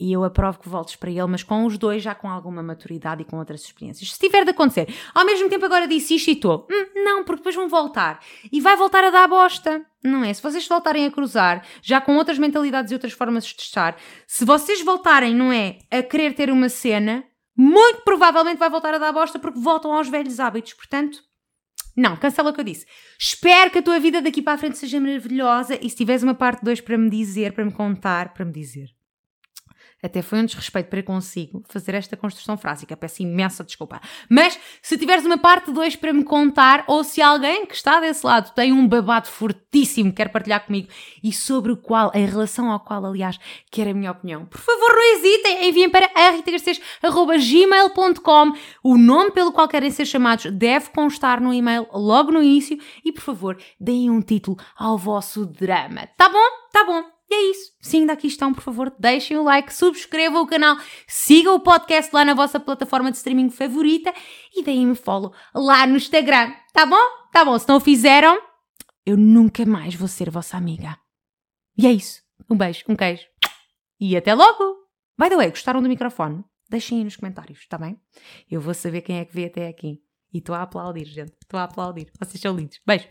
E 0.00 0.12
eu 0.12 0.24
aprovo 0.24 0.58
que 0.58 0.68
voltes 0.68 0.96
para 0.96 1.10
ele, 1.10 1.26
mas 1.26 1.42
com 1.42 1.66
os 1.66 1.76
dois 1.76 2.02
já 2.02 2.14
com 2.14 2.30
alguma 2.30 2.62
maturidade 2.62 3.20
e 3.20 3.24
com 3.24 3.38
outras 3.38 3.62
experiências. 3.62 4.10
Se 4.10 4.18
tiver 4.18 4.44
de 4.44 4.50
acontecer, 4.50 4.88
ao 5.14 5.26
mesmo 5.26 5.48
tempo 5.50 5.66
agora 5.66 5.86
disse 5.86 6.14
isto 6.14 6.28
e 6.28 6.32
estou, 6.32 6.66
hum, 6.70 7.04
não, 7.04 7.22
porque 7.22 7.40
depois 7.40 7.54
vão 7.54 7.68
voltar 7.68 8.18
e 8.50 8.60
vai 8.60 8.76
voltar 8.76 9.04
a 9.04 9.10
dar 9.10 9.28
bosta, 9.28 9.84
não 10.02 10.24
é? 10.24 10.32
Se 10.32 10.42
vocês 10.42 10.66
voltarem 10.66 11.04
a 11.04 11.10
cruzar, 11.10 11.66
já 11.82 12.00
com 12.00 12.16
outras 12.16 12.38
mentalidades 12.38 12.90
e 12.90 12.94
outras 12.94 13.12
formas 13.12 13.44
de 13.44 13.60
estar, 13.60 13.96
se 14.26 14.44
vocês 14.46 14.82
voltarem, 14.82 15.34
não 15.34 15.52
é, 15.52 15.78
a 15.90 16.02
querer 16.02 16.32
ter 16.32 16.50
uma 16.50 16.70
cena, 16.70 17.22
muito 17.54 18.00
provavelmente 18.02 18.58
vai 18.58 18.70
voltar 18.70 18.94
a 18.94 18.98
dar 18.98 19.12
bosta 19.12 19.38
porque 19.38 19.60
voltam 19.60 19.92
aos 19.92 20.08
velhos 20.08 20.40
hábitos, 20.40 20.72
portanto. 20.72 21.18
Não, 21.94 22.16
cancela 22.16 22.50
o 22.50 22.54
que 22.54 22.60
eu 22.60 22.64
disse. 22.64 22.86
Espero 23.18 23.70
que 23.70 23.80
a 23.80 23.82
tua 23.82 23.98
vida 23.98 24.22
daqui 24.22 24.40
para 24.40 24.54
a 24.54 24.58
frente 24.58 24.78
seja 24.78 25.00
maravilhosa 25.00 25.78
e 25.82 25.90
se 25.90 25.96
tiveres 25.96 26.22
uma 26.22 26.34
parte 26.34 26.64
2 26.64 26.80
para 26.80 26.96
me 26.96 27.10
dizer, 27.10 27.52
para 27.52 27.64
me 27.64 27.72
contar, 27.72 28.32
para 28.32 28.44
me 28.44 28.52
dizer 28.52 28.88
até 30.02 30.22
foi 30.22 30.40
um 30.40 30.46
desrespeito 30.46 30.88
para 30.88 31.02
consigo 31.02 31.62
fazer 31.68 31.94
esta 31.94 32.16
construção 32.16 32.56
frásica. 32.56 32.96
Peço 32.96 33.22
imensa 33.22 33.62
desculpa. 33.62 34.00
Mas 34.28 34.58
se 34.80 34.96
tiveres 34.96 35.24
uma 35.24 35.38
parte 35.38 35.72
2 35.72 35.96
para 35.96 36.12
me 36.12 36.22
contar, 36.24 36.84
ou 36.86 37.02
se 37.04 37.20
alguém 37.20 37.66
que 37.66 37.74
está 37.74 38.00
desse 38.00 38.24
lado 38.24 38.54
tem 38.54 38.72
um 38.72 38.88
babado 38.88 39.28
fortíssimo 39.28 40.10
que 40.10 40.16
quer 40.16 40.30
partilhar 40.30 40.64
comigo 40.64 40.88
e 41.22 41.30
sobre 41.32 41.70
o 41.72 41.76
qual, 41.76 42.10
em 42.14 42.24
relação 42.26 42.70
ao 42.70 42.80
qual, 42.80 43.04
aliás, 43.04 43.38
quer 43.70 43.88
a 43.88 43.94
minha 43.94 44.10
opinião, 44.10 44.46
por 44.46 44.60
favor, 44.60 44.92
não 44.92 45.16
hesitem, 45.16 45.68
enviem 45.68 45.90
para 45.90 46.08
ritagarcês.gmail.com. 46.30 48.52
O 48.82 48.96
nome 48.96 49.32
pelo 49.32 49.52
qual 49.52 49.68
querem 49.68 49.90
ser 49.90 50.06
chamados 50.06 50.50
deve 50.52 50.88
constar 50.90 51.40
no 51.40 51.52
e-mail 51.52 51.86
logo 51.92 52.32
no 52.32 52.42
início 52.42 52.78
e, 53.04 53.12
por 53.12 53.22
favor, 53.22 53.58
deem 53.78 54.10
um 54.10 54.20
título 54.20 54.56
ao 54.76 54.96
vosso 54.96 55.44
drama. 55.46 56.08
Tá 56.16 56.28
bom? 56.28 56.48
Tá 56.72 56.84
bom. 56.84 57.19
E 57.30 57.34
é 57.34 57.50
isso. 57.52 57.72
Se 57.80 57.96
ainda 57.96 58.12
aqui 58.12 58.26
estão, 58.26 58.52
por 58.52 58.60
favor, 58.60 58.92
deixem 58.98 59.36
o 59.36 59.44
like, 59.44 59.72
subscrevam 59.72 60.42
o 60.42 60.46
canal, 60.46 60.76
sigam 61.06 61.54
o 61.54 61.60
podcast 61.60 62.12
lá 62.12 62.24
na 62.24 62.34
vossa 62.34 62.58
plataforma 62.58 63.10
de 63.10 63.18
streaming 63.18 63.50
favorita 63.50 64.12
e 64.52 64.64
deem-me 64.64 64.96
follow 64.96 65.32
lá 65.54 65.86
no 65.86 65.96
Instagram. 65.96 66.52
Tá 66.72 66.84
bom? 66.84 66.96
Tá 67.32 67.44
bom. 67.44 67.56
Se 67.56 67.68
não 67.68 67.76
o 67.76 67.80
fizeram, 67.80 68.36
eu 69.06 69.16
nunca 69.16 69.64
mais 69.64 69.94
vou 69.94 70.08
ser 70.08 70.28
vossa 70.28 70.56
amiga. 70.56 70.98
E 71.78 71.86
é 71.86 71.92
isso. 71.92 72.20
Um 72.50 72.56
beijo, 72.56 72.82
um 72.88 72.96
queijo. 72.96 73.26
E 74.00 74.16
até 74.16 74.34
logo! 74.34 74.80
By 75.16 75.28
the 75.28 75.36
way, 75.36 75.50
gostaram 75.50 75.80
do 75.80 75.88
microfone? 75.88 76.44
Deixem 76.68 76.98
aí 76.98 77.04
nos 77.04 77.16
comentários, 77.16 77.64
tá 77.68 77.78
bem? 77.78 78.00
Eu 78.50 78.60
vou 78.60 78.74
saber 78.74 79.02
quem 79.02 79.18
é 79.18 79.24
que 79.24 79.34
vê 79.34 79.44
até 79.44 79.68
aqui. 79.68 80.02
E 80.32 80.38
estou 80.38 80.54
a 80.54 80.62
aplaudir, 80.62 81.04
gente. 81.04 81.32
Estou 81.42 81.60
a 81.60 81.64
aplaudir. 81.64 82.10
Vocês 82.18 82.40
são 82.40 82.56
lindos. 82.56 82.80
Beijo! 82.84 83.06